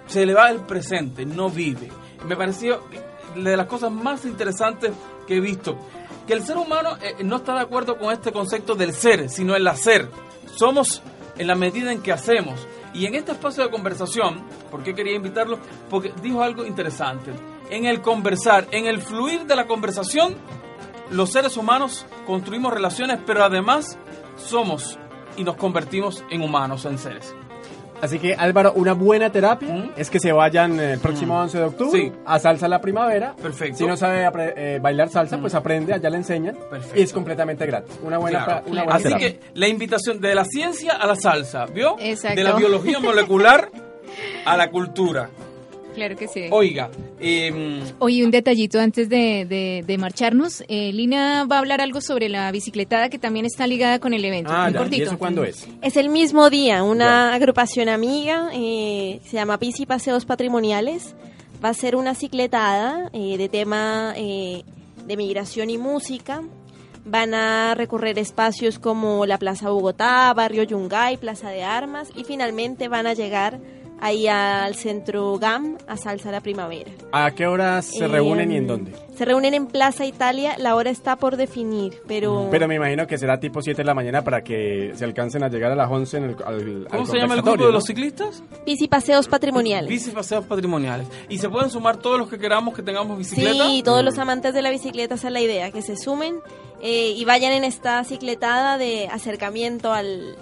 [0.07, 1.89] se le va el presente, no vive.
[2.27, 2.83] Me pareció
[3.35, 4.93] de las cosas más interesantes
[5.27, 5.79] que he visto.
[6.27, 9.55] Que el ser humano eh, no está de acuerdo con este concepto del ser, sino
[9.55, 10.11] el hacer.
[10.57, 11.03] Somos
[11.37, 12.67] en la medida en que hacemos.
[12.93, 15.59] Y en este espacio de conversación, ¿por qué quería invitarlo?
[15.91, 17.33] Porque dijo algo interesante.
[17.71, 20.37] En el conversar, en el fluir de la conversación,
[21.11, 23.99] los seres humanos construimos relaciones, pero además
[24.37, 24.99] somos
[25.37, 27.35] y nos convertimos en humanos, en seres.
[28.03, 31.65] Así que Álvaro, una buena terapia es que se vayan eh, el próximo 11 de
[31.65, 32.13] octubre Sí.
[32.27, 33.35] a Salsa la Primavera.
[33.41, 33.79] Perfecto.
[33.79, 36.57] Si no sabe eh, bailar salsa, pues aprende, allá le enseñan.
[36.69, 36.99] Perfecto.
[36.99, 37.97] Y es completamente gratis.
[38.03, 38.61] Una buena, Claro.
[38.67, 39.31] pra- una buena Así terapia.
[39.31, 41.97] que la invitación de la ciencia a la salsa, ¿vio?
[41.99, 42.37] Exacto.
[42.37, 43.71] De la biología molecular
[44.45, 45.31] a la cultura.
[45.95, 46.47] Claro que sí.
[46.51, 46.91] Oiga,
[47.21, 50.63] em, Oye, un detallito antes de, de- de marcharnos.
[50.69, 54.25] Eh, Lina va a hablar algo sobre la bicicletada que también está ligada con el
[54.25, 54.51] evento.
[54.53, 54.79] Ah, Muy ya.
[54.79, 55.03] ¿Y cortito.
[55.05, 55.67] eso cuándo es?
[55.83, 61.15] Es el mismo día, una agrupación amiga, eh, se llama Bici Paseos Patrimoniales.
[61.65, 64.65] Va a ser una cicletada eh, de tema eh,
[65.07, 66.43] de migración y música.
[67.07, 72.89] Van a recorrer espacios como la Plaza Bogotá, Barrio Yungay, Plaza de Armas y finalmente
[72.89, 73.61] van a llegar
[74.05, 76.91] ahí al centro GAM, a Salsa la Primavera.
[77.11, 78.93] ¿A qué horas se Eh, reúnen y en dónde?
[79.17, 82.49] Se reúnen en Plaza Italia, la hora está por definir, pero...
[82.51, 85.49] Pero me imagino que será tipo 7 de la mañana para que se alcancen a
[85.49, 87.85] llegar a las 11 en el, al, ¿Cómo al se llama el grupo de los
[87.85, 88.43] ciclistas?
[88.67, 89.89] Bici paseos patrimoniales.
[89.89, 91.07] Bici paseos patrimoniales.
[91.31, 93.65] ¿Y se pueden sumar todos los que queramos que tengamos bicicleta?
[93.69, 96.41] Sí, todos los amantes de la bicicleta, esa es la idea, que se sumen
[96.83, 100.37] eh, y vayan en esta cicletada de acercamiento al,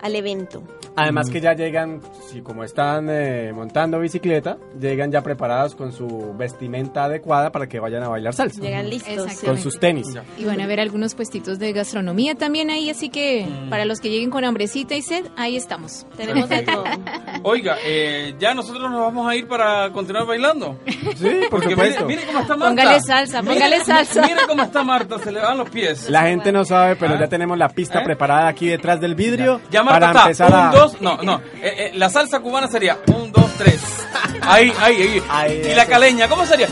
[0.00, 0.64] al evento.
[0.96, 6.34] Además que ya llegan, si como están eh, montando bicicleta, llegan ya preparados con su
[6.36, 8.60] vestimenta adecuada para que vayan a bailar salsa.
[8.60, 9.40] Llegan listos.
[9.44, 10.06] Con sus tenis.
[10.38, 13.70] Y van a ver algunos puestitos de gastronomía también ahí, así que Mm.
[13.70, 16.06] para los que lleguen con hambrecita y sed, ahí estamos.
[16.16, 16.84] Tenemos de todo.
[17.42, 20.78] Oiga, eh, ya nosotros nos vamos a ir para continuar bailando.
[21.16, 21.76] Sí, por Porque.
[21.76, 22.68] Mire, mire cómo está Marta.
[22.82, 24.22] Póngale salsa, Mire- póngale salsa.
[24.22, 26.08] Mire cómo está Marta, se le van los pies.
[26.08, 27.20] La gente no sabe, pero ¿Ah?
[27.20, 28.04] ya tenemos la pista ¿Eh?
[28.04, 30.22] preparada aquí detrás del vidrio Ya Marta para está.
[30.22, 30.83] empezar un, a...
[30.92, 31.40] dos, no, no.
[31.62, 33.80] Eh, eh, la salsa cubana sería un, dos, tres.
[34.42, 35.22] Ahí, ahí, ahí.
[35.28, 36.68] Ahí, y la caleña, ¿cómo sería?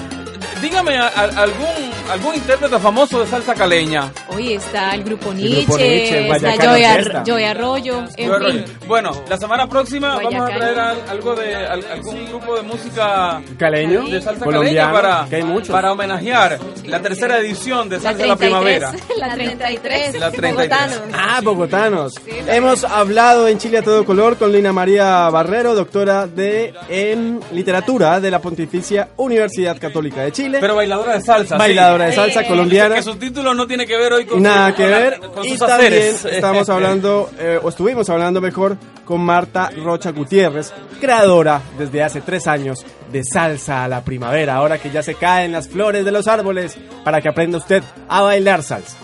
[0.60, 4.12] Dígame a- a- algún algún intérprete famoso de salsa caleña.
[4.28, 7.24] Hoy está el grupo Nietzsche, está.
[7.26, 8.48] Joey Arroyo, en Yo fin.
[8.64, 12.62] creo- Bueno, la semana próxima vamos a traer al- algo de al- algún grupo de
[12.62, 15.70] música Caleño, de salsa colombiano, caleña para, que hay muchos.
[15.70, 18.92] para homenajear la tercera edición de La Salsa de la 33, Primavera.
[19.16, 20.20] la 33.
[20.20, 20.52] La 33.
[20.52, 21.18] Bogotanos.
[21.18, 22.14] Ah, bogotanos.
[22.46, 28.20] Hemos hablado en Chile a todo color con Lina María Barrero, doctora de en literatura
[28.20, 30.58] de la Pontificia Universidad Católica de Chile.
[30.60, 31.56] Pero bailadora de salsa.
[31.56, 32.94] Bailadora de salsa colombiana.
[32.96, 35.20] Que su título no tiene que ver hoy con Nada que ver.
[35.20, 40.72] con Y sus también estamos hablando, eh, o estuvimos hablando mejor, con Marta Rocha Gutiérrez,
[41.00, 45.52] creadora desde hace tres años de Salsa a la Primavera, ahora que ya se caen
[45.52, 48.96] las flores de los árboles, para que aprenda usted a bailar salsa.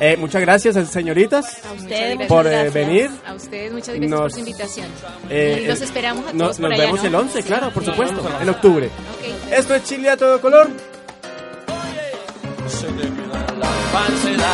[0.00, 3.10] Eh, muchas gracias, señoritas, A ustedes, por eh, venir.
[3.24, 4.86] A ustedes muchas gracias Nos- por su invitación.
[5.30, 7.08] Eh, y los eh, esperamos a todos por Nos allá, vemos ¿no?
[7.08, 7.48] el 11, Sí.
[7.48, 7.90] claro, por Sí.
[7.90, 8.86] supuesto, Nos en octubre.
[8.86, 9.52] Ok.
[9.56, 10.68] Esto es Chile a todo color.
[12.82, 13.10] Ahí.
[13.94, 14.44] pues.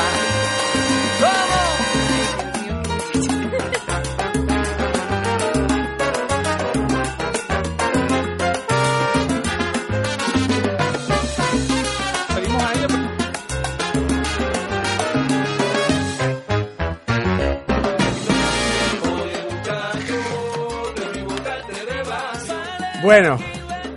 [23.03, 23.39] Bueno,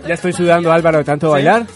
[0.08, 1.66] ya estoy sudando Álvaro de tanto bailar.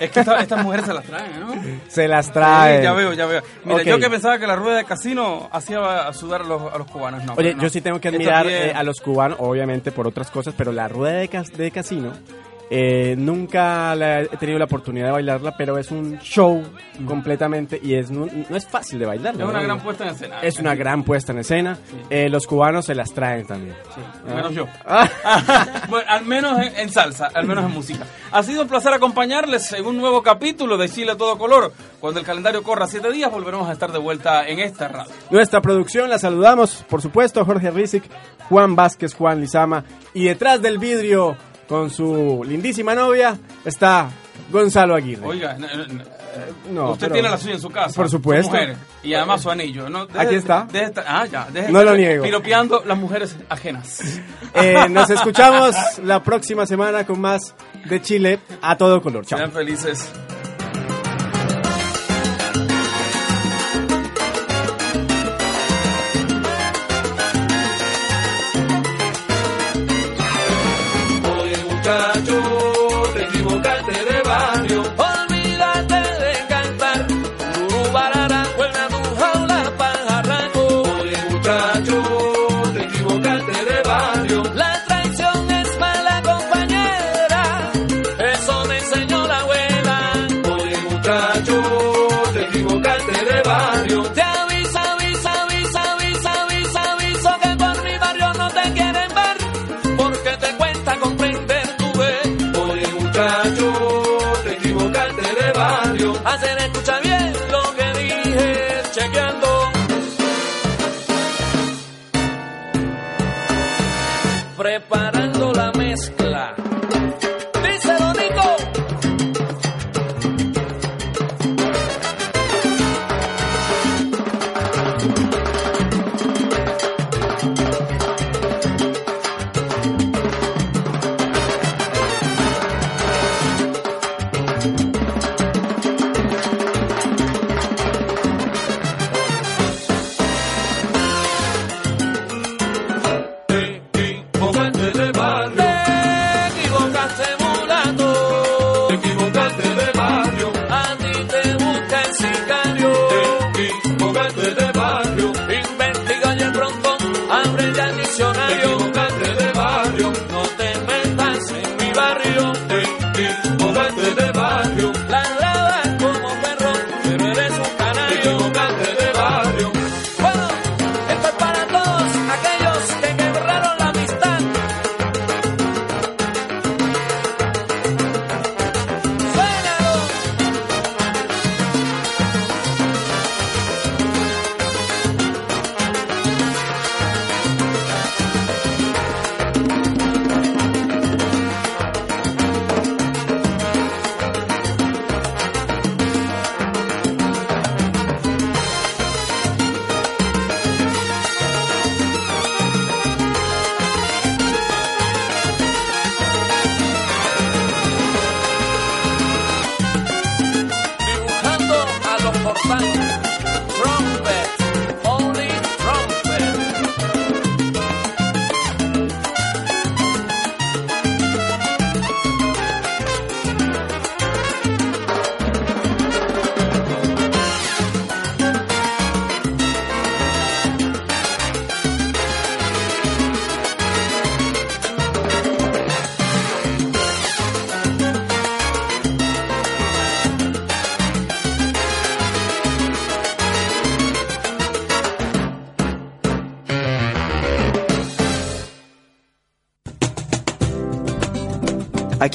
[0.00, 1.52] Es que esta- estas mujeres se las traen, ¿no?
[1.88, 2.78] Se las trae.
[2.78, 3.42] Sí, ya veo, ya veo.
[3.64, 6.86] Mira, yo que pensaba que la rueda de casino hacía sudar a los, a los
[6.90, 7.34] cubanos, no.
[7.36, 7.62] Oye, no.
[7.62, 10.88] yo sí tengo que admirar eh, a los cubanos, obviamente por otras cosas, pero la
[10.88, 12.12] rueda de, cas- de casino
[12.72, 16.62] eh, nunca la he tenido la oportunidad de bailarla, pero es un show
[17.04, 19.34] completamente y es no, no es fácil de bailar.
[19.34, 20.40] Es una gran puesta en escena.
[20.40, 21.78] Es una gran puesta en escena.
[22.08, 23.74] Eh, los cubanos se las traen también.
[24.28, 24.66] Al menos yo.
[24.86, 25.08] Ah.
[25.88, 28.06] bueno, al menos en, en salsa, al menos en música.
[28.30, 31.72] Ha sido un placer acompañarles en un nuevo capítulo de Chile a todo color.
[31.98, 35.12] Cuando el calendario corra siete días, volveremos a estar de vuelta en esta radio.
[35.30, 38.04] Nuestra producción la saludamos, por supuesto, Jorge Rizic,
[38.48, 39.84] Juan Vázquez, Juan Lizama.
[40.14, 41.36] Y detrás del vidrio,
[41.70, 44.10] con su lindísima novia, está
[44.50, 45.24] Gonzalo Aguirre.
[45.24, 46.04] Oiga, no, no, no.
[46.72, 47.94] No, usted pero- tiene la suya en su casa.
[47.94, 48.50] Por supuesto.
[48.50, 49.88] su mujer, y además su anillo.
[49.88, 50.06] ¿no?
[50.06, 50.66] Deje- Aquí está.
[50.70, 51.46] deje estar- ah, ya.
[51.52, 52.24] deje No lo niego.
[52.24, 54.00] Piropeando las mujeres ajenas.
[54.52, 57.54] Eh, nos escuchamos la próxima semana con más
[57.88, 59.24] de Chile a todo color.
[59.24, 59.38] Chao.
[59.38, 60.10] Sean felices.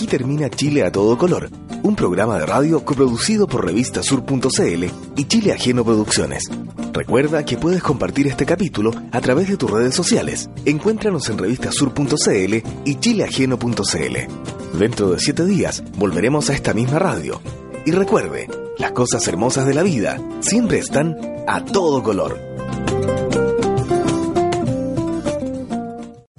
[0.08, 1.50] Termina Chile a todo color,
[1.84, 4.86] un programa de radio coproducido por revistasur.cl
[5.16, 6.44] y Chile Ajeno Producciones.
[6.94, 10.50] Recuerda que puedes compartir este capítulo a través de tus redes sociales.
[10.66, 14.78] Encuéntranos en revistasur.cl y chileajeno.cl.
[14.80, 17.42] Dentro de siete días volveremos a esta misma radio.
[17.86, 18.48] Y recuerde,
[18.78, 22.55] las cosas hermosas de la vida siempre están a todo color.